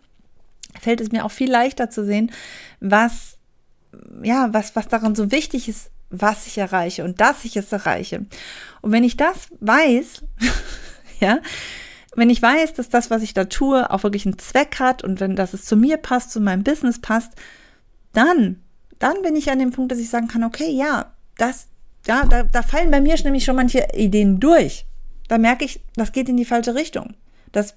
fällt 0.80 1.00
es 1.00 1.12
mir 1.12 1.24
auch 1.24 1.30
viel 1.30 1.50
leichter 1.50 1.90
zu 1.90 2.04
sehen, 2.04 2.30
was, 2.80 3.38
ja, 4.22 4.48
was, 4.52 4.76
was 4.76 4.88
daran 4.88 5.14
so 5.14 5.30
wichtig 5.30 5.68
ist, 5.68 5.90
was 6.10 6.46
ich 6.46 6.58
erreiche 6.58 7.04
und 7.04 7.20
dass 7.20 7.44
ich 7.44 7.56
es 7.56 7.70
erreiche. 7.72 8.26
Und 8.80 8.92
wenn 8.92 9.04
ich 9.04 9.16
das 9.16 9.48
weiß, 9.60 10.24
ja, 11.20 11.40
wenn 12.16 12.30
ich 12.30 12.40
weiß, 12.40 12.74
dass 12.74 12.88
das, 12.88 13.10
was 13.10 13.22
ich 13.22 13.34
da 13.34 13.44
tue, 13.44 13.90
auch 13.90 14.02
wirklich 14.02 14.26
einen 14.26 14.38
Zweck 14.38 14.80
hat 14.80 15.04
und 15.04 15.20
wenn 15.20 15.36
das 15.36 15.52
es 15.52 15.64
zu 15.64 15.76
mir 15.76 15.98
passt, 15.98 16.30
zu 16.30 16.40
meinem 16.40 16.64
Business 16.64 16.98
passt, 17.00 17.32
dann 18.12 18.62
dann 18.98 19.22
bin 19.22 19.36
ich 19.36 19.50
an 19.50 19.58
dem 19.58 19.70
Punkt, 19.70 19.92
dass 19.92 19.98
ich 19.98 20.10
sagen 20.10 20.28
kann, 20.28 20.44
okay, 20.44 20.70
ja, 20.70 21.12
das, 21.36 21.68
ja, 22.06 22.24
da, 22.24 22.42
da 22.42 22.62
fallen 22.62 22.90
bei 22.90 23.00
mir 23.00 23.16
nämlich 23.22 23.44
schon 23.44 23.56
manche 23.56 23.86
Ideen 23.94 24.40
durch. 24.40 24.86
Da 25.28 25.38
merke 25.38 25.64
ich, 25.64 25.80
das 25.94 26.12
geht 26.12 26.28
in 26.28 26.36
die 26.36 26.44
falsche 26.44 26.74
Richtung. 26.74 27.14
Das 27.52 27.76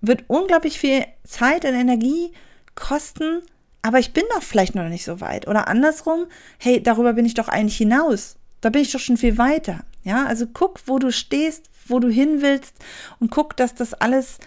wird 0.00 0.24
unglaublich 0.28 0.78
viel 0.78 1.04
Zeit 1.24 1.64
und 1.64 1.74
Energie 1.74 2.32
kosten, 2.74 3.42
aber 3.82 3.98
ich 3.98 4.12
bin 4.12 4.24
doch 4.34 4.42
vielleicht 4.42 4.74
noch 4.74 4.88
nicht 4.88 5.04
so 5.04 5.20
weit. 5.20 5.48
Oder 5.48 5.68
andersrum, 5.68 6.26
hey, 6.58 6.82
darüber 6.82 7.12
bin 7.12 7.24
ich 7.24 7.34
doch 7.34 7.48
eigentlich 7.48 7.76
hinaus. 7.76 8.36
Da 8.60 8.70
bin 8.70 8.82
ich 8.82 8.92
doch 8.92 9.00
schon 9.00 9.16
viel 9.16 9.38
weiter. 9.38 9.84
Ja, 10.04 10.26
also 10.26 10.46
guck, 10.46 10.80
wo 10.86 10.98
du 10.98 11.12
stehst, 11.12 11.70
wo 11.86 11.98
du 11.98 12.08
hin 12.08 12.42
willst 12.42 12.74
und 13.20 13.30
guck, 13.30 13.56
dass 13.56 13.74
das 13.74 13.94
alles, 13.94 14.38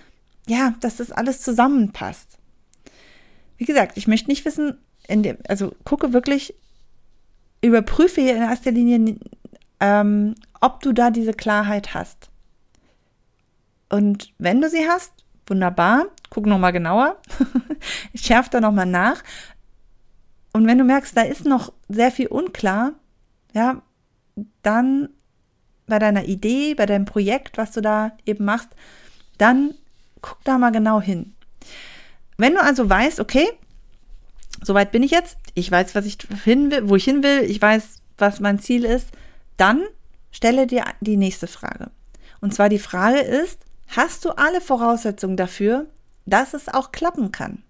ja, 0.47 0.75
dass 0.79 0.97
das 0.97 1.11
alles 1.11 1.41
zusammenpasst. 1.41 2.37
Wie 3.57 3.65
gesagt, 3.65 3.97
ich 3.97 4.07
möchte 4.07 4.29
nicht 4.29 4.45
wissen, 4.45 4.77
dem, 5.09 5.37
also 5.47 5.75
gucke 5.83 6.13
wirklich, 6.13 6.55
überprüfe 7.61 8.21
hier 8.21 8.35
in 8.35 8.41
erster 8.41 8.71
Linie, 8.71 9.17
ähm, 9.79 10.35
ob 10.59 10.81
du 10.81 10.93
da 10.93 11.11
diese 11.11 11.33
Klarheit 11.33 11.93
hast. 11.93 12.29
Und 13.89 14.33
wenn 14.37 14.61
du 14.61 14.69
sie 14.69 14.87
hast, 14.87 15.11
wunderbar, 15.45 16.05
guck 16.29 16.45
nochmal 16.45 16.71
genauer, 16.71 17.17
schärf 18.15 18.49
da 18.49 18.61
nochmal 18.61 18.85
nach. 18.85 19.23
Und 20.53 20.67
wenn 20.67 20.77
du 20.77 20.83
merkst, 20.83 21.15
da 21.15 21.21
ist 21.21 21.45
noch 21.45 21.71
sehr 21.87 22.11
viel 22.11 22.27
unklar, 22.27 22.93
ja, 23.53 23.81
dann 24.61 25.09
bei 25.87 25.99
deiner 25.99 26.25
Idee, 26.25 26.73
bei 26.75 26.85
deinem 26.85 27.05
Projekt, 27.05 27.57
was 27.57 27.71
du 27.71 27.81
da 27.81 28.11
eben 28.25 28.45
machst, 28.45 28.69
dann 29.37 29.73
guck 30.21 30.43
da 30.43 30.57
mal 30.57 30.71
genau 30.71 31.01
hin. 31.01 31.33
Wenn 32.37 32.53
du 32.53 32.61
also 32.61 32.89
weißt, 32.89 33.19
okay, 33.19 33.47
soweit 34.63 34.91
bin 34.91 35.03
ich 35.03 35.11
jetzt, 35.11 35.37
ich 35.53 35.69
weiß, 35.69 35.95
was 35.95 36.05
ich 36.05 36.17
hin 36.43 36.71
will, 36.71 36.89
wo 36.89 36.95
ich 36.95 37.03
hin 37.03 37.23
will, 37.23 37.43
ich 37.43 37.61
weiß, 37.61 38.01
was 38.17 38.39
mein 38.39 38.59
Ziel 38.59 38.85
ist, 38.85 39.09
dann 39.57 39.83
stelle 40.31 40.67
dir 40.67 40.85
die 41.01 41.17
nächste 41.17 41.47
Frage. 41.47 41.91
Und 42.39 42.53
zwar 42.53 42.69
die 42.69 42.79
Frage 42.79 43.19
ist, 43.19 43.59
hast 43.91 44.25
du 44.25 44.31
alle 44.31 44.61
Voraussetzungen 44.61 45.37
dafür, 45.37 45.87
dass 46.25 46.53
es 46.53 46.67
auch 46.67 46.91
klappen 46.91 47.31
kann? 47.31 47.63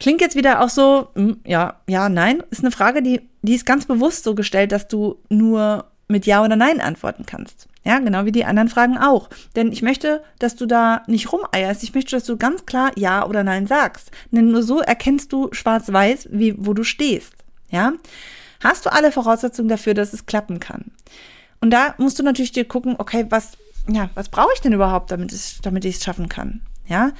Klingt 0.00 0.20
jetzt 0.20 0.36
wieder 0.36 0.62
auch 0.62 0.68
so, 0.68 1.08
hm, 1.14 1.40
ja, 1.44 1.80
ja, 1.88 2.08
nein, 2.08 2.42
ist 2.50 2.60
eine 2.60 2.70
Frage, 2.70 3.02
die, 3.02 3.28
die 3.42 3.54
ist 3.54 3.66
ganz 3.66 3.86
bewusst 3.86 4.24
so 4.24 4.34
gestellt, 4.34 4.70
dass 4.72 4.86
du 4.86 5.18
nur 5.28 5.86
mit 6.08 6.26
Ja 6.26 6.42
oder 6.42 6.56
Nein 6.56 6.80
antworten 6.80 7.26
kannst. 7.26 7.68
Ja, 7.84 7.98
genau 7.98 8.24
wie 8.24 8.32
die 8.32 8.44
anderen 8.44 8.68
Fragen 8.68 8.98
auch. 8.98 9.28
Denn 9.56 9.72
ich 9.72 9.82
möchte, 9.82 10.22
dass 10.38 10.56
du 10.56 10.66
da 10.66 11.02
nicht 11.06 11.32
rumeierst. 11.32 11.82
Ich 11.82 11.94
möchte, 11.94 12.16
dass 12.16 12.24
du 12.24 12.36
ganz 12.36 12.66
klar 12.66 12.92
Ja 12.96 13.26
oder 13.26 13.44
Nein 13.44 13.66
sagst. 13.66 14.10
Denn 14.30 14.50
nur 14.50 14.62
so 14.62 14.80
erkennst 14.80 15.32
du 15.32 15.48
schwarz-weiß, 15.52 16.28
wie, 16.32 16.54
wo 16.58 16.74
du 16.74 16.82
stehst. 16.82 17.34
Ja? 17.70 17.92
Hast 18.62 18.86
du 18.86 18.92
alle 18.92 19.12
Voraussetzungen 19.12 19.68
dafür, 19.68 19.94
dass 19.94 20.12
es 20.12 20.26
klappen 20.26 20.60
kann? 20.60 20.86
Und 21.60 21.70
da 21.70 21.94
musst 21.98 22.18
du 22.18 22.22
natürlich 22.22 22.52
dir 22.52 22.66
gucken, 22.66 22.96
okay, 22.98 23.26
was, 23.30 23.52
ja, 23.88 24.10
was 24.14 24.28
brauche 24.28 24.52
ich 24.54 24.60
denn 24.60 24.72
überhaupt, 24.72 25.10
damit, 25.10 25.32
es, 25.32 25.58
damit 25.62 25.84
ich 25.84 25.96
es 25.96 26.04
schaffen 26.04 26.28
kann? 26.28 26.60
Ja? 26.86 27.12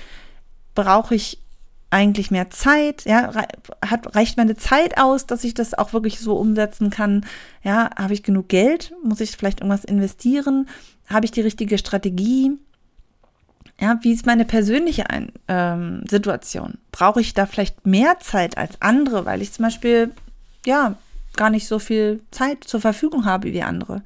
Brauche 0.75 1.14
ich 1.14 1.38
eigentlich 1.90 2.30
mehr 2.30 2.50
Zeit? 2.50 3.04
Ja, 3.04 3.32
hat, 3.84 4.14
reicht 4.14 4.37
meine 4.37 4.56
Zeit 4.56 4.98
aus, 4.98 5.26
dass 5.26 5.44
ich 5.44 5.54
das 5.54 5.75
auch 5.75 5.92
wirklich 5.92 6.18
so 6.20 6.37
umsetzen 6.37 6.90
kann? 6.90 7.25
Ja, 7.62 7.90
habe 7.96 8.12
ich 8.12 8.22
genug 8.22 8.48
Geld? 8.48 8.92
Muss 9.02 9.20
ich 9.20 9.30
vielleicht 9.30 9.60
irgendwas 9.60 9.84
investieren? 9.84 10.68
Habe 11.08 11.25
ich 11.25 11.30
die 11.30 11.40
richtige 11.40 11.78
Strategie? 11.78 12.52
Ja, 13.80 13.98
wie 14.02 14.12
ist 14.12 14.26
meine 14.26 14.44
persönliche 14.44 15.08
Ein 15.08 15.32
ähm, 15.46 16.02
Situation? 16.08 16.78
Brauche 16.92 17.20
ich 17.20 17.32
da 17.32 17.46
vielleicht 17.46 17.87
mehr 17.87 18.18
Zeit 18.20 18.58
als 18.58 18.82
andere, 18.82 19.25
weil 19.25 19.40
ich 19.40 19.52
zum 19.52 19.64
Beispiel, 19.64 20.12
ja, 20.66 20.96
gar 21.37 21.48
nicht 21.48 21.68
so 21.68 21.78
viel 21.78 22.20
Zeit 22.32 22.64
zur 22.64 22.80
Verfügung 22.80 23.25
habe 23.25 23.52
wie 23.52 23.62
andere? 23.62 24.02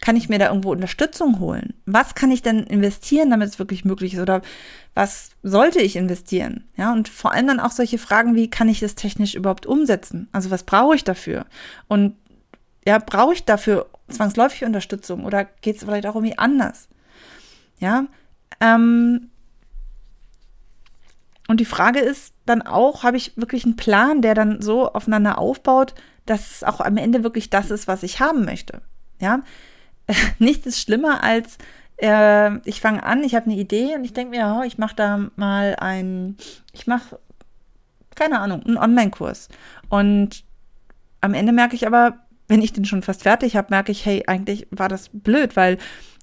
Kann 0.00 0.16
ich 0.16 0.28
mir 0.28 0.38
da 0.38 0.48
irgendwo 0.48 0.70
Unterstützung 0.70 1.40
holen? 1.40 1.74
Was 1.86 2.14
kann 2.14 2.30
ich 2.30 2.42
denn 2.42 2.62
investieren, 2.64 3.30
damit 3.30 3.48
es 3.48 3.58
wirklich 3.58 3.84
möglich 3.84 4.14
ist? 4.14 4.20
Oder 4.20 4.42
was 4.94 5.30
sollte 5.42 5.80
ich 5.80 5.96
investieren? 5.96 6.64
Ja, 6.76 6.92
und 6.92 7.08
vor 7.08 7.32
allem 7.32 7.48
dann 7.48 7.60
auch 7.60 7.72
solche 7.72 7.98
Fragen 7.98 8.34
wie, 8.34 8.48
kann 8.48 8.68
ich 8.68 8.80
das 8.80 8.94
technisch 8.94 9.34
überhaupt 9.34 9.66
umsetzen? 9.66 10.28
Also 10.32 10.50
was 10.50 10.62
brauche 10.62 10.94
ich 10.94 11.04
dafür? 11.04 11.46
Und 11.88 12.16
ja, 12.86 12.98
brauche 12.98 13.34
ich 13.34 13.44
dafür 13.44 13.86
zwangsläufig 14.08 14.64
Unterstützung 14.64 15.24
oder 15.24 15.44
geht 15.44 15.76
es 15.76 15.84
vielleicht 15.84 16.06
auch 16.06 16.14
irgendwie 16.14 16.38
anders? 16.38 16.88
Ja, 17.80 18.06
ähm, 18.60 19.30
und 21.48 21.60
die 21.60 21.64
Frage 21.64 21.98
ist 21.98 22.34
dann 22.44 22.62
auch, 22.62 23.02
habe 23.02 23.16
ich 23.16 23.36
wirklich 23.36 23.64
einen 23.64 23.76
Plan, 23.76 24.20
der 24.20 24.34
dann 24.34 24.60
so 24.60 24.92
aufeinander 24.92 25.38
aufbaut, 25.38 25.94
dass 26.26 26.50
es 26.50 26.64
auch 26.64 26.80
am 26.80 26.98
Ende 26.98 27.24
wirklich 27.24 27.48
das 27.50 27.70
ist, 27.70 27.88
was 27.88 28.02
ich 28.02 28.20
haben 28.20 28.44
möchte? 28.44 28.82
Ja, 29.18 29.40
nichts 30.38 30.66
ist 30.66 30.80
schlimmer 30.80 31.22
als 31.22 31.58
äh, 31.98 32.58
ich 32.68 32.80
fange 32.80 33.02
an, 33.02 33.22
ich 33.24 33.34
habe 33.34 33.46
eine 33.46 33.60
Idee 33.60 33.94
und 33.94 34.04
ich 34.04 34.12
denke 34.12 34.36
mir, 34.36 34.56
oh, 34.58 34.64
ich 34.64 34.78
mache 34.78 34.96
da 34.96 35.28
mal 35.36 35.76
ein, 35.78 36.36
ich 36.72 36.86
mache, 36.86 37.18
keine 38.14 38.40
Ahnung, 38.40 38.62
einen 38.64 38.78
Online-Kurs. 38.78 39.48
Und 39.88 40.44
am 41.20 41.34
Ende 41.34 41.52
merke 41.52 41.74
ich 41.74 41.86
aber, 41.86 42.18
wenn 42.46 42.62
ich 42.62 42.72
den 42.72 42.84
schon 42.84 43.02
fast 43.02 43.24
fertig 43.24 43.56
habe, 43.56 43.68
merke 43.70 43.92
ich, 43.92 44.06
hey, 44.06 44.24
eigentlich 44.26 44.66
war 44.70 44.88
das 44.88 45.10
blöd, 45.12 45.56
weil 45.56 45.78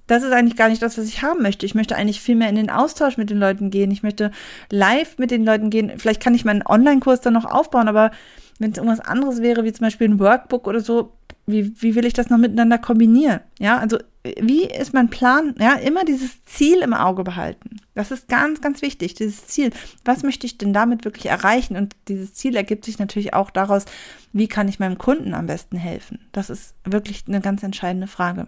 das 0.07 0.23
ist 0.23 0.31
eigentlich 0.31 0.55
gar 0.55 0.69
nicht 0.69 0.81
das, 0.81 0.97
was 0.97 1.05
ich 1.05 1.23
haben 1.23 1.41
möchte. 1.41 1.65
Ich 1.65 1.75
möchte 1.75 1.95
eigentlich 1.95 2.21
viel 2.21 2.35
mehr 2.35 2.49
in 2.49 2.55
den 2.55 2.69
Austausch 2.69 3.17
mit 3.17 3.29
den 3.29 3.39
Leuten 3.39 3.71
gehen. 3.71 3.89
Ich 3.91 4.03
möchte 4.03 4.31
live 4.71 5.17
mit 5.17 5.31
den 5.31 5.43
Leuten 5.43 5.71
gehen. 5.71 5.93
Vielleicht 5.97 6.21
kann 6.21 6.35
ich 6.35 6.45
meinen 6.45 6.65
Online-Kurs 6.65 7.21
dann 7.21 7.33
noch 7.33 7.45
aufbauen, 7.45 7.87
aber 7.87 8.11
wenn 8.59 8.71
es 8.71 8.77
irgendwas 8.77 8.99
anderes 8.99 9.41
wäre, 9.41 9.63
wie 9.63 9.73
zum 9.73 9.85
Beispiel 9.85 10.07
ein 10.07 10.19
Workbook 10.19 10.67
oder 10.67 10.79
so, 10.79 11.13
wie, 11.47 11.79
wie 11.81 11.95
will 11.95 12.05
ich 12.05 12.13
das 12.13 12.29
noch 12.29 12.37
miteinander 12.37 12.77
kombinieren? 12.77 13.41
Ja, 13.59 13.77
also 13.77 13.97
wie 14.39 14.65
ist 14.65 14.93
mein 14.93 15.09
Plan? 15.09 15.53
Ja, 15.59 15.73
immer 15.73 16.03
dieses 16.03 16.43
Ziel 16.45 16.79
im 16.81 16.93
Auge 16.93 17.23
behalten. 17.23 17.77
Das 17.93 18.09
ist 18.11 18.27
ganz, 18.27 18.61
ganz 18.61 18.81
wichtig, 18.81 19.13
dieses 19.13 19.45
Ziel. 19.47 19.71
Was 20.03 20.23
möchte 20.23 20.47
ich 20.47 20.57
denn 20.57 20.73
damit 20.73 21.05
wirklich 21.05 21.27
erreichen? 21.27 21.77
Und 21.77 21.95
dieses 22.07 22.33
Ziel 22.33 22.55
ergibt 22.55 22.85
sich 22.85 22.97
natürlich 22.97 23.33
auch 23.33 23.51
daraus, 23.51 23.85
wie 24.33 24.47
kann 24.47 24.67
ich 24.67 24.79
meinem 24.79 24.97
Kunden 24.97 25.33
am 25.35 25.45
besten 25.45 25.77
helfen? 25.77 26.19
Das 26.31 26.49
ist 26.49 26.73
wirklich 26.83 27.25
eine 27.27 27.41
ganz 27.41 27.61
entscheidende 27.61 28.07
Frage. 28.07 28.47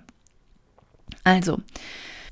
Also, 1.23 1.59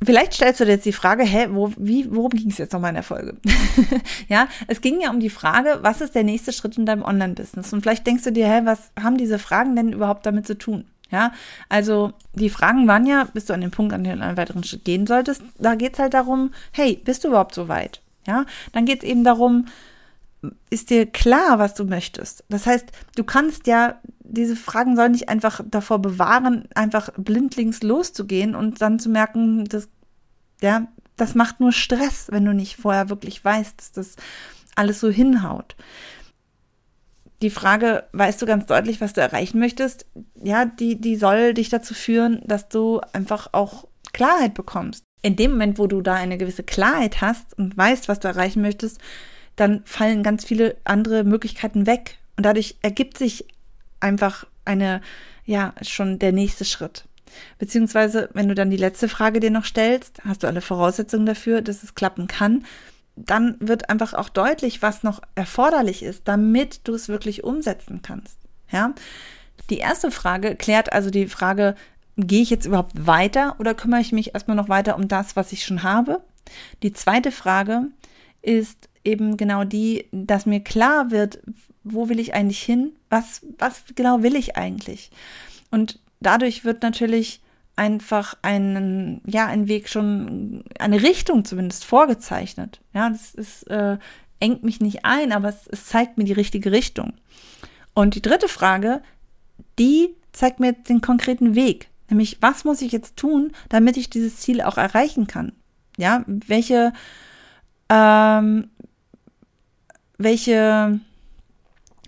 Vielleicht 0.03 0.33
stellst 0.33 0.59
du 0.59 0.65
dir 0.65 0.73
jetzt 0.73 0.85
die 0.85 0.91
Frage, 0.91 1.23
hä, 1.23 1.47
wo, 1.51 1.71
wie, 1.77 2.13
worum 2.13 2.31
ging 2.31 2.49
es 2.49 2.57
jetzt 2.57 2.73
nochmal 2.73 2.89
in 2.89 2.95
der 2.95 3.03
Folge? 3.03 3.37
ja, 4.27 4.47
es 4.67 4.81
ging 4.81 5.01
ja 5.01 5.09
um 5.09 5.19
die 5.19 5.29
Frage, 5.29 5.79
was 5.81 6.01
ist 6.01 6.15
der 6.15 6.23
nächste 6.23 6.51
Schritt 6.51 6.77
in 6.77 6.85
deinem 6.85 7.03
Online-Business? 7.03 7.71
Und 7.73 7.81
vielleicht 7.81 8.05
denkst 8.05 8.23
du 8.23 8.31
dir, 8.31 8.47
hä, 8.47 8.61
was 8.65 8.91
haben 9.01 9.17
diese 9.17 9.39
Fragen 9.39 9.75
denn 9.75 9.93
überhaupt 9.93 10.25
damit 10.25 10.47
zu 10.47 10.57
tun? 10.57 10.85
Ja, 11.11 11.31
also 11.69 12.13
die 12.33 12.49
Fragen 12.49 12.87
waren 12.87 13.05
ja, 13.05 13.27
bis 13.33 13.45
du 13.45 13.53
an 13.53 13.61
den 13.61 13.71
Punkt, 13.71 13.93
an 13.93 14.03
den 14.03 14.17
du 14.17 14.25
einen 14.25 14.37
weiteren 14.37 14.63
Schritt 14.63 14.85
gehen 14.85 15.05
solltest, 15.05 15.43
da 15.59 15.75
geht 15.75 15.93
es 15.93 15.99
halt 15.99 16.13
darum, 16.15 16.51
hey, 16.71 16.99
bist 17.03 17.23
du 17.23 17.29
überhaupt 17.29 17.53
so 17.53 17.67
weit? 17.67 18.01
Ja, 18.27 18.45
dann 18.73 18.85
geht 18.85 19.03
es 19.03 19.09
eben 19.09 19.23
darum, 19.23 19.65
ist 20.69 20.89
dir 20.89 21.05
klar, 21.05 21.59
was 21.59 21.75
du 21.75 21.85
möchtest? 21.85 22.43
Das 22.49 22.65
heißt, 22.65 22.87
du 23.15 23.23
kannst 23.23 23.67
ja, 23.67 23.99
diese 24.27 24.55
Fragen 24.55 24.95
sollen 24.95 25.11
nicht 25.11 25.29
einfach 25.29 25.61
davor 25.65 25.99
bewahren, 25.99 26.67
einfach 26.75 27.09
blindlings 27.17 27.83
loszugehen 27.83 28.55
und 28.55 28.81
dann 28.81 28.99
zu 28.99 29.09
merken, 29.09 29.65
dass, 29.65 29.87
ja, 30.61 30.87
das 31.15 31.35
macht 31.35 31.59
nur 31.59 31.71
Stress, 31.71 32.27
wenn 32.29 32.45
du 32.45 32.53
nicht 32.53 32.75
vorher 32.75 33.09
wirklich 33.09 33.43
weißt, 33.43 33.79
dass 33.79 33.91
das 33.91 34.15
alles 34.75 34.99
so 34.99 35.09
hinhaut. 35.09 35.75
Die 37.41 37.49
Frage, 37.49 38.05
weißt 38.13 38.41
du 38.41 38.45
ganz 38.45 38.65
deutlich, 38.65 39.01
was 39.01 39.13
du 39.13 39.21
erreichen 39.21 39.59
möchtest? 39.59 40.05
Ja, 40.41 40.65
die, 40.65 40.99
die 40.99 41.15
soll 41.15 41.53
dich 41.53 41.69
dazu 41.69 41.93
führen, 41.93 42.41
dass 42.45 42.69
du 42.69 43.01
einfach 43.13 43.49
auch 43.51 43.87
Klarheit 44.13 44.53
bekommst. 44.53 45.03
In 45.21 45.35
dem 45.35 45.51
Moment, 45.51 45.77
wo 45.77 45.87
du 45.87 46.01
da 46.01 46.13
eine 46.13 46.37
gewisse 46.37 46.63
Klarheit 46.63 47.21
hast 47.21 47.57
und 47.57 47.75
weißt, 47.75 48.07
was 48.07 48.19
du 48.19 48.27
erreichen 48.27 48.61
möchtest, 48.61 48.99
dann 49.55 49.81
fallen 49.85 50.23
ganz 50.23 50.45
viele 50.45 50.77
andere 50.83 51.23
Möglichkeiten 51.23 51.85
weg. 51.85 52.17
Und 52.37 52.45
dadurch 52.45 52.77
ergibt 52.81 53.17
sich 53.17 53.45
einfach 54.05 54.45
eine, 54.63 55.01
ja, 55.45 55.73
schon 55.81 56.19
der 56.19 56.31
nächste 56.31 56.63
Schritt. 56.63 57.05
Beziehungsweise, 57.57 58.29
wenn 58.33 58.47
du 58.47 58.55
dann 58.55 58.69
die 58.69 58.77
letzte 58.77 59.09
Frage 59.09 59.39
dir 59.39 59.51
noch 59.51 59.65
stellst, 59.65 60.21
hast 60.23 60.43
du 60.43 60.47
alle 60.47 60.61
Voraussetzungen 60.61 61.25
dafür, 61.25 61.61
dass 61.61 61.83
es 61.83 61.95
klappen 61.95 62.27
kann, 62.27 62.65
dann 63.15 63.57
wird 63.59 63.89
einfach 63.89 64.13
auch 64.13 64.29
deutlich, 64.29 64.81
was 64.81 65.03
noch 65.03 65.21
erforderlich 65.33 66.03
ist, 66.03 66.27
damit 66.27 66.81
du 66.87 66.93
es 66.93 67.09
wirklich 67.09 67.43
umsetzen 67.43 68.01
kannst. 68.01 68.37
Ja? 68.71 68.93
Die 69.69 69.79
erste 69.79 70.11
Frage 70.11 70.55
klärt 70.55 70.93
also 70.93 71.09
die 71.09 71.27
Frage, 71.27 71.75
gehe 72.17 72.41
ich 72.41 72.49
jetzt 72.49 72.65
überhaupt 72.65 73.07
weiter 73.07 73.55
oder 73.59 73.73
kümmere 73.73 74.01
ich 74.01 74.11
mich 74.11 74.33
erstmal 74.33 74.55
noch 74.55 74.69
weiter 74.69 74.95
um 74.95 75.07
das, 75.07 75.35
was 75.35 75.51
ich 75.51 75.65
schon 75.65 75.83
habe? 75.83 76.21
Die 76.83 76.93
zweite 76.93 77.31
Frage 77.31 77.87
ist, 78.41 78.87
eben 79.03 79.37
genau 79.37 79.63
die, 79.63 80.07
dass 80.11 80.45
mir 80.45 80.59
klar 80.59 81.11
wird, 81.11 81.39
wo 81.85 82.09
will 82.09 82.19
ich 82.19 82.33
eigentlich 82.33 82.61
hin? 82.61 82.93
Was, 83.09 83.41
was 83.57 83.83
genau 83.95 84.23
will 84.23 84.35
ich 84.35 84.57
eigentlich? 84.57 85.11
Und 85.71 85.99
dadurch 86.19 86.65
wird 86.65 86.81
natürlich 86.81 87.39
einfach 87.75 88.35
ein, 88.41 89.21
ja, 89.25 89.45
ein 89.47 89.67
Weg 89.67 89.87
schon, 89.89 90.63
eine 90.79 91.01
Richtung 91.01 91.45
zumindest 91.45 91.85
vorgezeichnet. 91.85 92.81
Ja, 92.93 93.09
das 93.09 93.33
ist, 93.35 93.63
äh, 93.69 93.97
engt 94.39 94.63
mich 94.63 94.81
nicht 94.81 95.05
ein, 95.05 95.31
aber 95.31 95.49
es, 95.49 95.67
es 95.67 95.85
zeigt 95.85 96.17
mir 96.17 96.23
die 96.23 96.33
richtige 96.33 96.71
Richtung. 96.71 97.13
Und 97.93 98.15
die 98.15 98.21
dritte 98.21 98.47
Frage, 98.47 99.01
die 99.79 100.15
zeigt 100.31 100.59
mir 100.59 100.73
den 100.73 101.01
konkreten 101.01 101.55
Weg. 101.55 101.89
Nämlich, 102.09 102.37
was 102.41 102.65
muss 102.65 102.81
ich 102.81 102.91
jetzt 102.91 103.17
tun, 103.17 103.51
damit 103.69 103.97
ich 103.97 104.09
dieses 104.09 104.37
Ziel 104.37 104.61
auch 104.61 104.77
erreichen 104.77 105.27
kann? 105.27 105.53
Ja, 105.97 106.23
welche, 106.27 106.93
ähm, 107.89 108.69
welche, 110.17 110.99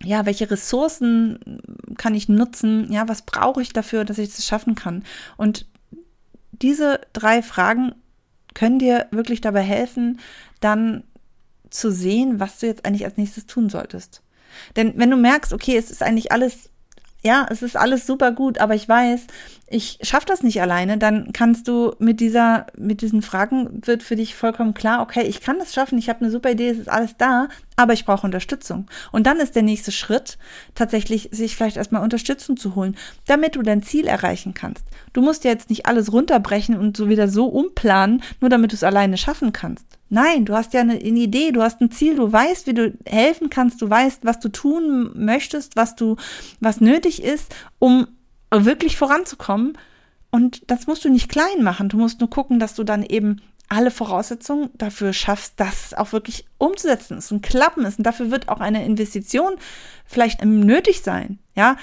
ja, 0.04 0.26
welche 0.26 0.50
Ressourcen 0.50 1.62
kann 1.98 2.16
ich 2.16 2.30
nutzen? 2.30 2.92
Ja, 2.92 3.08
was 3.08 3.24
brauche 3.24 3.62
ich 3.62 3.74
dafür, 3.74 4.06
dass 4.06 4.18
ich 4.18 4.36
das 4.36 4.46
schaffen 4.46 4.76
kann? 4.76 5.04
Und 5.38 5.66
diese 6.52 7.02
drei 7.14 7.42
Fragen 7.42 7.96
können 8.54 8.80
dir 8.80 9.08
wirklich 9.12 9.42
dabei 9.42 9.62
helfen, 9.62 10.20
dann 10.60 11.04
zu 11.70 11.92
sehen, 11.92 12.40
was 12.40 12.60
du 12.60 12.68
jetzt 12.68 12.86
eigentlich 12.86 13.06
als 13.06 13.18
nächstes 13.18 13.46
tun 13.46 13.70
solltest. 13.70 14.22
Denn 14.76 14.94
wenn 14.98 15.12
du 15.12 15.18
merkst, 15.18 15.54
okay, 15.54 15.78
es 15.78 15.92
ist 15.92 16.02
eigentlich 16.02 16.32
alles 16.32 16.70
ja, 17.28 17.46
es 17.50 17.62
ist 17.62 17.76
alles 17.76 18.08
super 18.08 18.32
gut, 18.32 18.58
aber 18.60 18.74
ich 18.74 18.88
weiß, 18.88 19.28
ich 19.70 20.00
schaffe 20.02 20.26
das 20.28 20.44
nicht 20.44 20.62
alleine, 20.62 20.98
dann 20.98 21.34
kannst 21.34 21.68
du 21.68 21.94
mit 22.00 22.22
dieser, 22.22 22.68
mit 22.78 23.02
diesen 23.02 23.22
Fragen 23.22 23.82
wird 23.86 24.02
für 24.02 24.16
dich 24.16 24.34
vollkommen 24.34 24.74
klar, 24.74 25.02
okay, 25.02 25.24
ich 25.24 25.42
kann 25.42 25.60
das 25.60 25.74
schaffen, 25.74 25.98
ich 25.98 26.08
habe 26.08 26.22
eine 26.22 26.32
super 26.32 26.52
Idee, 26.52 26.70
es 26.70 26.78
ist 26.78 26.90
alles 26.90 27.18
da, 27.18 27.50
aber 27.76 27.92
ich 27.92 28.06
brauche 28.06 28.26
Unterstützung. 28.26 28.88
Und 29.12 29.28
dann 29.28 29.42
ist 29.42 29.58
der 29.58 29.64
nächste 29.64 29.92
Schritt, 29.92 30.38
tatsächlich 30.74 31.28
sich 31.34 31.58
vielleicht 31.58 31.76
erstmal 31.76 32.02
Unterstützung 32.02 32.56
zu 32.56 32.76
holen, 32.76 32.96
damit 33.26 33.58
du 33.58 33.62
dein 33.62 33.84
Ziel 33.84 34.08
erreichen 34.08 34.54
kannst. 34.54 34.86
Du 35.12 35.22
musst 35.22 35.44
ja 35.44 35.52
jetzt 35.52 35.70
nicht 35.70 35.86
alles 35.86 36.14
runterbrechen 36.14 36.78
und 36.78 36.96
so 36.96 37.10
wieder 37.10 37.28
so 37.28 37.48
umplanen, 37.48 38.24
nur 38.40 38.50
damit 38.50 38.72
du 38.72 38.76
es 38.76 38.84
alleine 38.84 39.18
schaffen 39.18 39.52
kannst. 39.52 39.97
Nein, 40.10 40.46
du 40.46 40.54
hast 40.54 40.74
ja 40.74 40.82
eine, 40.82 40.94
eine, 40.94 41.20
Idee, 41.20 41.52
du 41.52 41.62
hast 41.62 41.82
ein 41.82 41.92
Ziel, 41.92 42.16
du 42.16 42.32
weißt, 42.32 42.68
wie 42.68 42.74
du 42.74 42.98
helfen 43.06 43.50
kannst, 43.50 43.82
du 43.82 43.90
weißt, 43.90 44.24
was 44.24 44.40
du 44.40 44.50
tun 44.50 45.12
möchtest, 45.16 45.76
was 45.76 45.96
du, 45.96 46.16
was 46.60 46.80
nötig 46.82 47.24
ist, 47.24 47.54
um 47.80 48.08
wirklich 48.52 48.98
voranzukommen. 48.98 49.78
Und 50.32 50.70
das 50.70 50.88
musst 50.88 51.04
du 51.04 51.10
nicht 51.10 51.30
klein 51.30 51.64
machen. 51.64 51.90
Du 51.90 51.98
musst 51.98 52.20
nur 52.20 52.30
gucken, 52.30 52.60
dass 52.60 52.76
du 52.76 52.84
dann 52.84 53.04
eben 53.04 53.42
alle 53.70 53.92
Voraussetzungen 53.92 54.70
dafür 54.76 55.12
schaffst, 55.12 55.54
das 55.58 55.94
auch 55.94 56.14
wirklich 56.14 56.46
umzusetzen 56.58 57.18
ist 57.18 57.32
und 57.32 57.42
klappen 57.42 57.86
ist. 57.86 57.98
Und 57.98 58.06
dafür 58.06 58.32
wird 58.32 58.48
auch 58.48 58.62
eine 58.62 58.86
Investition 58.86 59.54
vielleicht 60.06 60.44
nötig 60.46 61.02
sein. 61.02 61.40
Ja, 61.54 61.76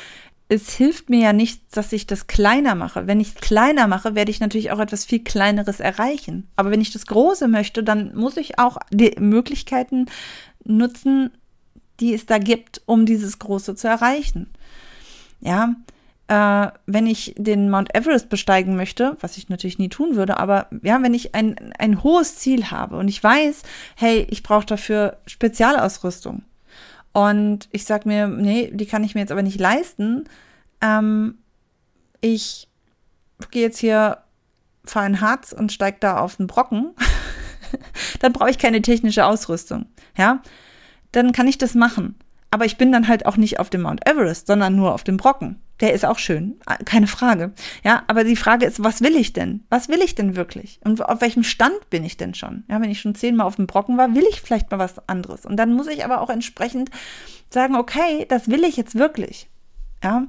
es 0.49 0.75
hilft 0.75 1.09
mir 1.11 1.21
ja 1.21 1.33
nichts, 1.33 1.75
dass 1.75 1.93
ich 1.93 2.07
das 2.07 2.27
kleiner 2.27 2.75
mache. 2.75 3.07
Wenn 3.07 3.21
ich 3.21 3.29
es 3.29 3.35
kleiner 3.37 3.87
mache, 3.87 4.15
werde 4.15 4.31
ich 4.31 4.41
natürlich 4.41 4.71
auch 4.71 4.79
etwas 4.79 5.05
viel 5.05 5.25
Kleineres 5.25 5.81
erreichen. 5.81 6.49
Aber 6.57 6.71
wenn 6.71 6.81
ich 6.81 6.93
das 6.93 7.07
Große 7.07 7.49
möchte, 7.49 7.83
dann 7.83 8.15
muss 8.15 8.37
ich 8.37 8.59
auch 8.59 8.79
die 8.91 9.15
Möglichkeiten 9.19 10.07
nutzen, 10.65 11.31
die 12.01 12.13
es 12.13 12.27
da 12.27 12.39
gibt, 12.39 12.83
um 12.87 13.07
dieses 13.07 13.39
Große 13.39 13.75
zu 13.75 13.89
erreichen. 13.89 14.51
Ja, 15.41 15.75
äh, 16.29 16.69
wenn 16.87 17.07
ich 17.07 17.35
den 17.37 17.71
Mount 17.71 17.95
Everest 17.95 18.29
besteigen 18.29 18.77
möchte, 18.77 19.17
was 19.21 19.37
ich 19.37 19.49
natürlich 19.49 19.79
nie 19.79 19.89
tun 19.89 20.17
würde, 20.17 20.39
aber 20.39 20.69
ja, 20.83 21.03
wenn 21.03 21.15
ich 21.15 21.35
ein, 21.35 21.73
ein 21.79 22.03
hohes 22.03 22.37
Ziel 22.37 22.71
habe 22.71 22.97
und 22.97 23.09
ich 23.09 23.23
weiß, 23.23 23.63
hey, 23.97 24.27
ich 24.31 24.43
brauche 24.43 24.67
dafür 24.67 25.19
Spezialausrüstung, 25.27 26.43
und 27.14 27.68
ich 27.71 27.85
sag 27.85 28.04
mir, 28.04 28.26
nee, 28.26 28.71
die 28.75 28.87
kann 28.87 29.04
ich 29.04 29.14
mir 29.14 29.23
jetzt 29.23 29.33
aber 29.33 29.42
nicht 29.42 29.61
leisten. 29.61 30.25
Ähm, 30.83 31.38
ich 32.21 32.68
gehe 33.50 33.62
jetzt 33.62 33.78
hier, 33.78 34.18
fahre 34.85 35.06
ein 35.06 35.21
Harz 35.21 35.52
und 35.52 35.73
steige 35.73 35.99
da 36.00 36.18
auf 36.18 36.37
den 36.37 36.49
Brocken. 36.49 36.92
dann 38.21 38.33
brauche 38.33 38.50
ich 38.50 38.59
keine 38.59 38.83
technische 38.83 39.25
Ausrüstung. 39.25 39.87
Ja, 40.18 40.42
dann 41.12 41.33
kann 41.33 41.47
ich 41.47 41.56
das 41.56 41.75
machen. 41.75 42.16
Aber 42.50 42.64
ich 42.64 42.76
bin 42.76 42.92
dann 42.92 43.09
halt 43.09 43.26
auch 43.26 43.37
nicht 43.37 43.61
auf 43.61 43.71
dem 43.71 43.83
Mount 43.83 44.06
Everest, 44.09 44.49
sondern 44.49 44.75
nur 44.75 44.92
auf 44.92 45.04
dem 45.04 45.16
Brocken 45.16 45.63
der 45.85 45.93
ist 45.93 46.07
auch 46.07 46.19
schön, 46.19 46.59
keine 46.87 47.07
Frage. 47.07 47.53
Ja, 47.85 48.05
aber 48.07 48.25
die 48.25 48.37
Frage 48.37 48.64
ist, 48.64 48.83
was 48.83 49.03
will 49.03 49.17
ich 49.17 49.35
denn? 49.35 49.64
Was 49.69 49.91
will 49.91 50.00
ich 50.00 50.14
denn 50.14 50.35
wirklich? 50.35 50.81
Und 50.83 51.05
auf 51.05 51.21
welchem 51.21 51.43
Stand 51.43 51.91
bin 51.91 52.05
ich 52.05 52.17
denn 52.17 52.33
schon? 52.33 52.64
Ja, 52.71 52.81
wenn 52.81 52.88
ich 52.88 53.03
schon 53.03 53.14
zehnmal 53.14 53.47
auf 53.47 53.57
dem 53.57 53.67
Brocken 53.67 53.99
war, 53.99 54.14
will 54.14 54.25
ich 54.31 54.41
vielleicht 54.41 54.71
mal 54.71 54.79
was 54.79 55.07
anderes. 55.11 55.45
Und 55.45 55.57
dann 55.59 55.75
muss 55.75 55.87
ich 55.88 56.03
aber 56.03 56.23
auch 56.23 56.31
entsprechend 56.31 56.91
sagen, 57.50 57.76
okay, 57.76 58.25
das 58.31 58.49
will 58.49 58.64
ich 58.64 58.79
jetzt 58.79 58.95
wirklich. 58.95 59.50
Ja, 60.03 60.26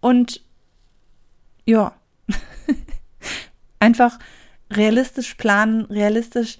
und 0.00 0.42
ja, 1.64 1.94
einfach 3.78 4.18
realistisch 4.68 5.34
planen, 5.34 5.82
realistisch 5.82 6.58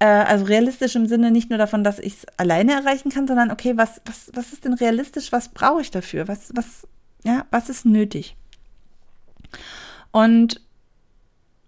äh, 0.00 0.04
also 0.04 0.44
realistisch 0.44 0.96
im 0.96 1.06
Sinne 1.06 1.30
nicht 1.30 1.48
nur 1.48 1.58
davon, 1.58 1.82
dass 1.82 1.98
ich 1.98 2.12
es 2.12 2.26
alleine 2.36 2.72
erreichen 2.72 3.10
kann, 3.10 3.26
sondern 3.26 3.50
okay, 3.50 3.78
was, 3.78 4.02
was, 4.04 4.30
was 4.34 4.52
ist 4.52 4.66
denn 4.66 4.74
realistisch? 4.74 5.32
Was 5.32 5.48
brauche 5.48 5.80
ich 5.80 5.90
dafür? 5.90 6.28
Was, 6.28 6.50
was, 6.54 6.86
ja, 7.24 7.46
was 7.50 7.68
ist 7.68 7.84
nötig? 7.84 8.36
Und 10.10 10.60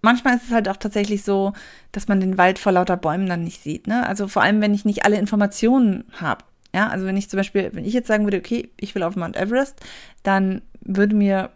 manchmal 0.02 0.36
ist 0.36 0.44
es 0.44 0.50
halt 0.50 0.68
auch 0.68 0.76
tatsächlich 0.76 1.22
so, 1.22 1.52
dass 1.92 2.08
man 2.08 2.20
den 2.20 2.38
Wald 2.38 2.58
vor 2.58 2.72
lauter 2.72 2.96
Bäumen 2.96 3.28
dann 3.28 3.44
nicht 3.44 3.62
sieht. 3.62 3.86
Ne? 3.86 4.06
Also 4.06 4.28
vor 4.28 4.42
allem, 4.42 4.60
wenn 4.60 4.74
ich 4.74 4.84
nicht 4.84 5.04
alle 5.04 5.18
Informationen 5.18 6.04
habe. 6.12 6.44
Ja, 6.74 6.88
also 6.88 7.04
wenn 7.04 7.16
ich 7.16 7.28
zum 7.28 7.38
Beispiel, 7.38 7.70
wenn 7.72 7.84
ich 7.84 7.92
jetzt 7.92 8.06
sagen 8.06 8.24
würde, 8.24 8.38
okay, 8.38 8.70
ich 8.78 8.94
will 8.94 9.02
auf 9.02 9.16
Mount 9.16 9.36
Everest, 9.36 9.80
dann 10.22 10.62
würde 10.80 11.16
mir, 11.16 11.50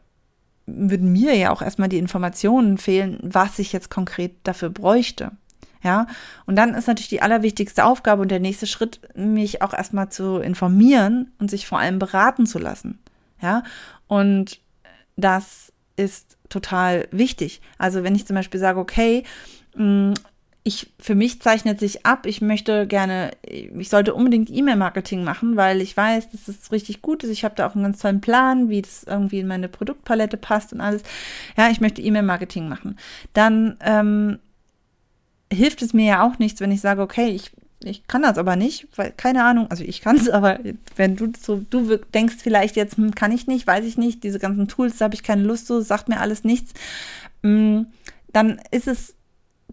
würden 0.66 1.12
mir 1.12 1.36
ja 1.36 1.52
auch 1.52 1.62
erstmal 1.62 1.88
die 1.88 1.98
Informationen 1.98 2.78
fehlen, 2.78 3.18
was 3.22 3.58
ich 3.60 3.72
jetzt 3.72 3.90
konkret 3.90 4.32
dafür 4.42 4.70
bräuchte. 4.70 5.32
Ja, 5.82 6.06
und 6.46 6.56
dann 6.56 6.74
ist 6.74 6.88
natürlich 6.88 7.10
die 7.10 7.20
allerwichtigste 7.20 7.84
Aufgabe 7.84 8.22
und 8.22 8.30
der 8.30 8.40
nächste 8.40 8.66
Schritt, 8.66 9.00
mich 9.14 9.60
auch 9.60 9.74
erstmal 9.74 10.08
zu 10.08 10.38
informieren 10.38 11.30
und 11.38 11.50
sich 11.50 11.66
vor 11.66 11.78
allem 11.78 11.98
beraten 11.98 12.46
zu 12.46 12.58
lassen. 12.58 12.98
Ja, 13.44 13.62
und 14.06 14.58
das 15.16 15.70
ist 15.96 16.38
total 16.48 17.08
wichtig. 17.10 17.60
Also 17.76 18.02
wenn 18.02 18.14
ich 18.14 18.26
zum 18.26 18.36
Beispiel 18.36 18.58
sage, 18.58 18.80
okay, 18.80 19.22
mm, 19.76 20.14
ich, 20.62 20.90
für 20.98 21.14
mich 21.14 21.42
zeichnet 21.42 21.78
sich 21.78 22.06
ab, 22.06 22.24
ich 22.24 22.40
möchte 22.40 22.86
gerne, 22.86 23.32
ich 23.42 23.90
sollte 23.90 24.14
unbedingt 24.14 24.48
E-Mail-Marketing 24.50 25.22
machen, 25.22 25.56
weil 25.56 25.82
ich 25.82 25.94
weiß, 25.94 26.30
dass 26.30 26.48
es 26.48 26.72
richtig 26.72 27.02
gut 27.02 27.22
ist. 27.22 27.28
Ich 27.28 27.44
habe 27.44 27.54
da 27.54 27.66
auch 27.66 27.74
einen 27.74 27.84
ganz 27.84 27.98
tollen 27.98 28.22
Plan, 28.22 28.70
wie 28.70 28.80
das 28.80 29.04
irgendwie 29.04 29.40
in 29.40 29.46
meine 29.46 29.68
Produktpalette 29.68 30.38
passt 30.38 30.72
und 30.72 30.80
alles. 30.80 31.02
Ja, 31.58 31.68
ich 31.70 31.82
möchte 31.82 32.00
E-Mail-Marketing 32.00 32.66
machen. 32.66 32.98
Dann 33.34 33.76
ähm, 33.82 34.38
hilft 35.52 35.82
es 35.82 35.92
mir 35.92 36.06
ja 36.06 36.26
auch 36.26 36.38
nichts, 36.38 36.62
wenn 36.62 36.72
ich 36.72 36.80
sage, 36.80 37.02
okay, 37.02 37.28
ich 37.28 37.52
ich 37.86 38.06
kann 38.06 38.22
das 38.22 38.38
aber 38.38 38.56
nicht, 38.56 38.88
weil 38.96 39.12
keine 39.16 39.44
Ahnung, 39.44 39.66
also 39.70 39.84
ich 39.84 40.00
kann 40.00 40.16
es, 40.16 40.28
aber 40.30 40.60
wenn 40.96 41.16
du 41.16 41.32
so, 41.38 41.62
du 41.68 41.96
denkst 41.96 42.36
vielleicht 42.38 42.76
jetzt, 42.76 42.96
hm, 42.96 43.14
kann 43.14 43.32
ich 43.32 43.46
nicht, 43.46 43.66
weiß 43.66 43.84
ich 43.84 43.98
nicht, 43.98 44.24
diese 44.24 44.38
ganzen 44.38 44.68
Tools, 44.68 44.98
da 44.98 45.06
habe 45.06 45.14
ich 45.14 45.22
keine 45.22 45.42
Lust 45.42 45.66
so, 45.66 45.80
sagt 45.80 46.08
mir 46.08 46.20
alles 46.20 46.44
nichts, 46.44 46.72
hm, 47.42 47.86
dann 48.32 48.60
ist 48.70 48.88
es 48.88 49.14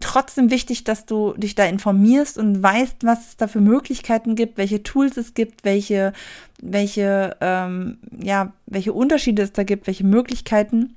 trotzdem 0.00 0.50
wichtig, 0.50 0.84
dass 0.84 1.06
du 1.06 1.34
dich 1.34 1.54
da 1.54 1.64
informierst 1.64 2.38
und 2.38 2.62
weißt, 2.62 3.04
was 3.04 3.28
es 3.28 3.36
da 3.36 3.46
für 3.46 3.60
Möglichkeiten 3.60 4.34
gibt, 4.34 4.58
welche 4.58 4.82
Tools 4.82 5.16
es 5.16 5.34
gibt, 5.34 5.64
welche, 5.64 6.12
welche, 6.60 7.36
ähm, 7.40 7.98
ja, 8.20 8.52
welche 8.66 8.92
Unterschiede 8.92 9.42
es 9.42 9.52
da 9.52 9.62
gibt, 9.62 9.86
welche 9.86 10.04
Möglichkeiten, 10.04 10.96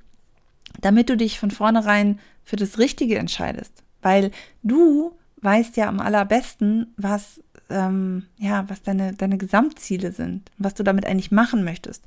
damit 0.80 1.08
du 1.08 1.16
dich 1.16 1.38
von 1.38 1.50
vornherein 1.50 2.18
für 2.44 2.56
das 2.56 2.78
Richtige 2.78 3.18
entscheidest. 3.18 3.84
Weil 4.02 4.30
du 4.62 5.12
weißt 5.46 5.76
ja 5.76 5.88
am 5.88 6.00
allerbesten, 6.00 6.92
was 6.96 7.40
ähm, 7.70 8.26
ja, 8.38 8.68
was 8.68 8.82
deine, 8.82 9.12
deine 9.14 9.38
Gesamtziele 9.38 10.12
sind, 10.12 10.50
was 10.58 10.74
du 10.74 10.82
damit 10.82 11.06
eigentlich 11.06 11.30
machen 11.30 11.64
möchtest. 11.64 12.04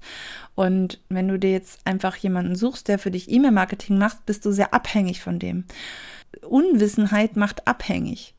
Und 0.55 1.01
wenn 1.09 1.27
du 1.27 1.39
dir 1.39 1.51
jetzt 1.51 1.79
einfach 1.85 2.15
jemanden 2.15 2.55
suchst, 2.55 2.87
der 2.87 2.99
für 2.99 3.11
dich 3.11 3.31
E-Mail-Marketing 3.31 3.97
macht, 3.97 4.25
bist 4.25 4.45
du 4.45 4.51
sehr 4.51 4.73
abhängig 4.73 5.21
von 5.21 5.39
dem. 5.39 5.65
Unwissenheit 6.47 7.35
macht 7.35 7.67
abhängig. 7.67 8.35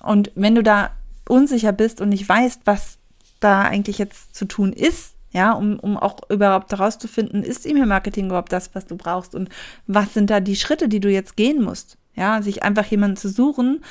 Und 0.00 0.30
wenn 0.34 0.54
du 0.54 0.62
da 0.62 0.90
unsicher 1.28 1.72
bist 1.72 2.00
und 2.00 2.10
nicht 2.10 2.28
weißt, 2.28 2.62
was 2.64 2.98
da 3.40 3.62
eigentlich 3.62 3.98
jetzt 3.98 4.34
zu 4.34 4.44
tun 4.44 4.72
ist, 4.72 5.14
ja, 5.32 5.52
um, 5.52 5.78
um 5.80 5.96
auch 5.96 6.18
überhaupt 6.28 6.70
herauszufinden, 6.70 7.42
ist 7.42 7.66
E-Mail-Marketing 7.66 8.26
überhaupt 8.26 8.52
das, 8.52 8.74
was 8.74 8.86
du 8.86 8.96
brauchst 8.96 9.34
und 9.34 9.48
was 9.86 10.14
sind 10.14 10.28
da 10.30 10.40
die 10.40 10.56
Schritte, 10.56 10.88
die 10.88 11.00
du 11.00 11.10
jetzt 11.10 11.36
gehen 11.36 11.62
musst. 11.62 11.96
Ja, 12.14 12.42
sich 12.42 12.62
einfach 12.62 12.86
jemanden 12.86 13.16
zu 13.16 13.28
suchen, 13.28 13.82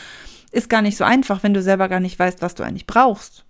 ist 0.51 0.69
gar 0.69 0.81
nicht 0.81 0.97
so 0.97 1.03
einfach, 1.03 1.43
wenn 1.43 1.53
du 1.53 1.61
selber 1.61 1.89
gar 1.89 1.99
nicht 1.99 2.19
weißt, 2.19 2.41
was 2.41 2.55
du 2.55 2.63
eigentlich 2.63 2.87
brauchst. 2.87 3.45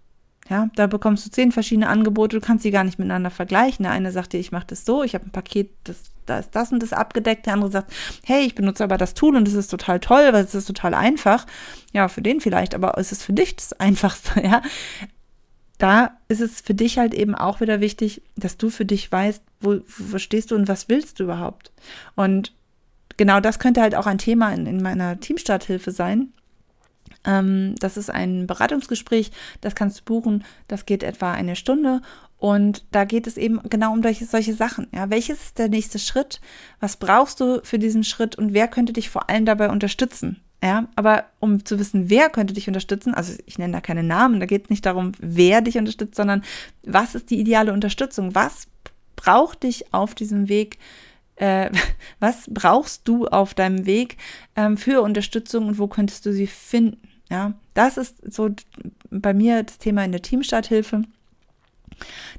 Ja, 0.50 0.70
da 0.76 0.88
bekommst 0.88 1.26
du 1.26 1.32
zehn 1.32 1.52
verschiedene 1.52 1.88
Angebote, 1.88 2.40
du 2.40 2.46
kannst 2.46 2.64
sie 2.64 2.72
gar 2.72 2.84
nicht 2.84 3.00
miteinander 3.00 3.30
vergleichen. 3.30 3.84
Der 3.84 3.92
eine 3.92 4.12
sagt 4.12 4.34
dir, 4.34 4.40
ich 4.40 4.52
mache 4.52 4.68
das 4.68 4.86
so, 4.86 5.04
ich 5.04 5.14
habe 5.16 5.26
ein 5.26 5.32
Paket, 5.32 5.72
das, 5.84 5.98
da 6.26 6.40
ist 6.40 6.52
das 6.52 6.72
und 6.72 6.84
das 6.84 6.94
abgedeckt. 6.94 7.46
Der 7.46 7.54
andere 7.54 7.72
sagt, 7.72 7.94
hey, 8.26 8.46
ich 8.46 8.56
benutze 8.56 8.84
aber 8.84 8.98
das 8.98 9.14
Tool 9.14 9.36
und 9.36 9.48
das 9.48 9.54
ist 9.54 9.70
total 9.70 10.00
toll, 10.00 10.34
weil 10.34 10.44
es 10.44 10.56
ist 10.56 10.66
total 10.66 10.94
einfach. 10.94 11.46
Ja, 11.94 12.08
für 12.08 12.22
den 12.22 12.42
vielleicht, 12.42 12.76
aber 12.76 12.98
es 12.98 13.12
ist 13.12 13.24
für 13.24 13.34
dich 13.34 13.56
das 13.56 13.74
Einfachste, 13.74 14.42
ja. 14.44 14.62
Da 15.78 16.12
ist 16.28 16.42
es 16.42 16.62
für 16.62 16.76
dich 16.76 17.00
halt 17.00 17.14
eben 17.14 17.34
auch 17.34 17.60
wieder 17.60 17.80
wichtig, 17.80 18.22
dass 18.36 18.58
du 18.58 18.70
für 18.70 18.86
dich 18.86 19.12
weißt, 19.12 19.42
wo, 19.62 19.80
wo 19.98 20.18
stehst 20.18 20.52
du 20.52 20.56
und 20.56 20.68
was 20.68 20.90
willst 20.90 21.20
du 21.20 21.24
überhaupt. 21.24 21.72
Und 22.16 22.54
genau 23.18 23.40
das 23.40 23.60
könnte 23.60 23.82
halt 23.82 23.96
auch 23.96 24.08
ein 24.08 24.18
Thema 24.18 24.54
in, 24.54 24.66
in 24.66 24.82
meiner 24.82 25.20
Teamstarthilfe 25.20 25.92
sein. 25.92 26.34
Ähm, 27.26 27.76
das 27.80 27.98
ist 27.98 28.10
ein 28.10 28.48
Beratungsgespräch, 28.48 29.32
das 29.62 29.76
kannst 29.76 30.00
du 30.00 30.04
buchen, 30.06 30.44
das 30.68 30.86
geht 30.86 31.04
etwa 31.04 31.32
eine 31.32 31.56
Stunde 31.56 32.02
und 32.38 32.86
da 32.92 33.06
geht 33.06 33.28
es 33.28 33.38
eben 33.38 33.62
genau 33.70 33.94
um 33.94 34.02
solche, 34.02 34.26
solche 34.26 34.56
Sachen. 34.56 34.88
Ja, 34.92 35.10
welches 35.12 35.44
ist 35.44 35.60
der 35.60 35.70
nächste 35.70 36.00
Schritt? 36.00 36.42
Was 36.80 36.98
brauchst 36.98 37.40
du 37.40 37.62
für 37.64 37.78
diesen 37.78 38.04
Schritt 38.04 38.36
und 38.36 38.54
wer 38.54 38.68
könnte 38.68 38.94
dich 38.94 39.10
vor 39.10 39.30
allem 39.30 39.46
dabei 39.46 39.70
unterstützen? 39.70 40.42
Ja, 40.64 40.88
aber 40.96 41.26
um 41.40 41.66
zu 41.66 41.80
wissen, 41.80 42.10
wer 42.10 42.30
könnte 42.30 42.54
dich 42.54 42.68
unterstützen, 42.68 43.16
also 43.16 43.34
ich 43.48 43.58
nenne 43.58 43.74
da 43.74 43.82
keine 43.82 44.04
Namen, 44.04 44.40
da 44.40 44.46
geht 44.46 44.66
es 44.66 44.70
nicht 44.70 44.86
darum, 44.86 45.12
wer 45.20 45.62
dich 45.62 45.78
unterstützt, 45.78 46.16
sondern 46.16 46.44
was 46.84 47.16
ist 47.16 47.32
die 47.32 47.40
ideale 47.40 47.74
Unterstützung? 47.74 48.36
Was 48.36 48.68
braucht 49.16 49.64
dich 49.64 49.92
auf 49.94 50.14
diesem 50.14 50.50
Weg? 50.50 50.78
Äh, 51.42 51.72
was 52.20 52.46
brauchst 52.50 53.08
du 53.08 53.28
auf 53.28 53.54
deinem 53.54 53.86
Weg 53.86 54.18
ähm, 54.56 54.78
für 54.78 55.02
Unterstützung 55.02 55.68
und 55.68 55.80
wo 55.80 55.88
könntest 55.88 56.26
du 56.26 56.32
sie 56.32 56.48
finden? 56.48 57.02
Ja, 57.30 57.54
das 57.74 57.98
ist 57.98 58.18
so 58.32 58.50
bei 59.10 59.34
mir 59.34 59.64
das 59.64 59.78
Thema 59.78 60.04
in 60.04 60.12
der 60.12 60.22
Teamstarthilfe. 60.22 61.04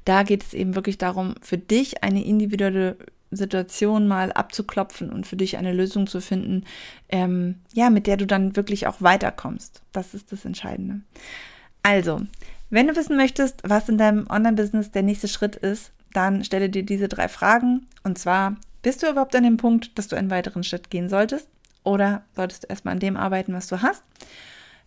Da 0.05 0.23
geht 0.23 0.43
es 0.43 0.55
eben 0.55 0.75
wirklich 0.75 0.99
darum, 0.99 1.35
für 1.41 1.59
dich 1.59 2.03
eine 2.03 2.25
individuelle 2.25 2.97
Situation 3.31 4.07
mal 4.07 4.33
abzuklopfen 4.33 5.11
und 5.11 5.27
für 5.27 5.37
dich 5.37 5.57
eine 5.57 5.73
Lösung 5.73 6.07
zu 6.07 6.21
finden, 6.21 6.65
ähm, 7.09 7.57
ja, 7.73 7.89
mit 7.89 8.07
der 8.07 8.19
du 8.19 8.27
dann 8.27 8.55
wirklich 8.55 8.87
auch 8.87 9.01
weiterkommst. 9.01 9.83
Das 9.93 10.15
ist 10.15 10.31
das 10.31 10.45
Entscheidende. 10.45 11.01
Also, 11.83 12.21
wenn 12.69 12.87
du 12.87 12.95
wissen 12.95 13.17
möchtest, 13.17 13.63
was 13.65 13.89
in 13.89 13.99
deinem 13.99 14.27
Online-Business 14.29 14.91
der 14.91 15.03
nächste 15.03 15.29
Schritt 15.29 15.57
ist, 15.57 15.93
dann 16.13 16.45
stelle 16.45 16.69
dir 16.69 16.83
diese 16.83 17.09
drei 17.09 17.29
Fragen. 17.29 17.87
Und 18.05 18.19
zwar, 18.19 18.57
bist 18.83 19.03
du 19.03 19.11
überhaupt 19.11 19.35
an 19.37 19.45
dem 19.45 19.57
Punkt, 19.57 19.97
dass 19.99 20.09
du 20.09 20.17
einen 20.17 20.31
weiteren 20.31 20.65
Schritt 20.65 20.91
gehen 20.91 21.09
solltest? 21.09 21.49
Oder 21.85 22.25
solltest 22.35 22.65
du 22.65 22.69
erstmal 22.69 22.93
an 22.93 23.01
dem 23.01 23.17
arbeiten, 23.17 23.55
was 23.55 23.67
du 23.67 23.83
hast? 23.83 24.05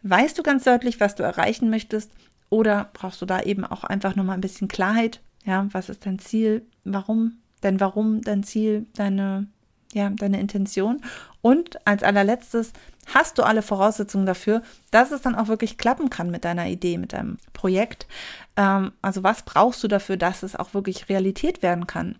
Weißt 0.03 0.37
du 0.37 0.43
ganz 0.43 0.63
deutlich, 0.63 0.99
was 0.99 1.15
du 1.15 1.23
erreichen 1.23 1.69
möchtest? 1.69 2.11
Oder 2.49 2.89
brauchst 2.93 3.21
du 3.21 3.25
da 3.25 3.41
eben 3.41 3.65
auch 3.65 3.83
einfach 3.83 4.15
nochmal 4.15 4.37
ein 4.37 4.41
bisschen 4.41 4.67
Klarheit? 4.67 5.21
Ja, 5.45 5.67
was 5.71 5.89
ist 5.89 6.05
dein 6.05 6.19
Ziel? 6.19 6.65
Warum 6.83 7.37
dein 7.65 7.79
Warum, 7.79 8.21
dein 8.21 8.43
Ziel, 8.43 8.85
deine, 8.95 9.47
ja, 9.93 10.09
deine 10.09 10.39
Intention. 10.39 11.01
Und 11.41 11.85
als 11.85 12.03
allerletztes 12.03 12.71
hast 13.13 13.37
du 13.37 13.43
alle 13.43 13.61
Voraussetzungen 13.61 14.25
dafür, 14.25 14.61
dass 14.91 15.11
es 15.11 15.21
dann 15.21 15.35
auch 15.35 15.47
wirklich 15.47 15.77
klappen 15.77 16.09
kann 16.09 16.31
mit 16.31 16.45
deiner 16.45 16.67
Idee, 16.67 16.97
mit 16.97 17.13
deinem 17.13 17.37
Projekt. 17.53 18.07
Ähm, 18.55 18.91
also 19.01 19.23
was 19.23 19.43
brauchst 19.43 19.83
du 19.83 19.87
dafür, 19.87 20.17
dass 20.17 20.43
es 20.43 20.55
auch 20.55 20.73
wirklich 20.73 21.09
Realität 21.09 21.61
werden 21.61 21.87
kann? 21.87 22.17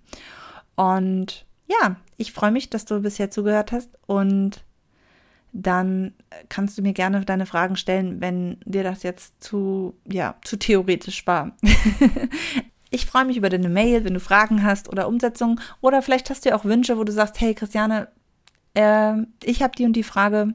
Und 0.76 1.46
ja, 1.68 1.96
ich 2.18 2.32
freue 2.32 2.52
mich, 2.52 2.70
dass 2.70 2.86
du 2.86 3.02
bisher 3.02 3.32
zugehört 3.32 3.72
hast 3.72 3.90
und 4.06 4.64
dann 5.52 6.14
kannst 6.50 6.78
du 6.78 6.82
mir 6.82 6.94
gerne 6.94 7.24
deine 7.24 7.46
Fragen 7.46 7.78
stellen, 7.78 8.20
wenn 8.20 8.58
dir 8.66 8.84
das 8.84 9.04
jetzt 9.04 9.42
zu, 9.42 9.96
ja, 10.06 10.36
zu 10.44 10.58
theoretisch 10.58 11.26
war. 11.28 11.56
Ich 12.92 13.06
freue 13.06 13.26
mich 13.26 13.36
über 13.36 13.50
deine 13.50 13.68
Mail, 13.68 14.06
wenn 14.06 14.14
du 14.14 14.22
Fragen 14.22 14.64
hast 14.64 14.88
oder 14.88 15.10
Umsetzungen 15.10 15.60
oder 15.82 16.02
vielleicht 16.02 16.30
hast 16.30 16.46
du 16.46 16.50
ja 16.50 16.56
auch 16.56 16.64
Wünsche, 16.64 16.98
wo 16.98 17.04
du 17.04 17.12
sagst, 17.12 17.42
hey 17.42 17.54
Christiane, 17.54 18.08
äh, 18.74 19.16
ich 19.44 19.62
habe 19.62 19.76
die 19.78 19.84
und 19.84 19.94
die 19.94 20.04
Frage. 20.04 20.54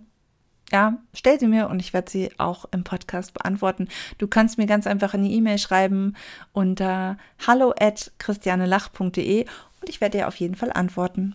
Ja, 0.73 0.99
stell 1.13 1.39
sie 1.39 1.49
mir 1.49 1.69
und 1.69 1.81
ich 1.81 1.93
werde 1.93 2.11
sie 2.11 2.31
auch 2.39 2.65
im 2.71 2.83
Podcast 2.83 3.35
beantworten. 3.35 3.89
Du 4.17 4.27
kannst 4.27 4.57
mir 4.57 4.67
ganz 4.67 4.87
einfach 4.87 5.13
eine 5.13 5.29
E-Mail 5.29 5.59
schreiben 5.59 6.15
unter 6.53 7.19
hallo 7.47 7.75
at 7.79 8.13
christianelach.de 8.19 9.45
und 9.81 9.89
ich 9.89 10.01
werde 10.01 10.19
dir 10.19 10.29
auf 10.29 10.37
jeden 10.37 10.55
Fall 10.55 10.73
antworten. 10.73 11.35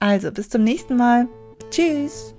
Also, 0.00 0.30
bis 0.30 0.48
zum 0.48 0.62
nächsten 0.64 0.96
Mal. 0.96 1.28
Tschüss. 1.70 2.34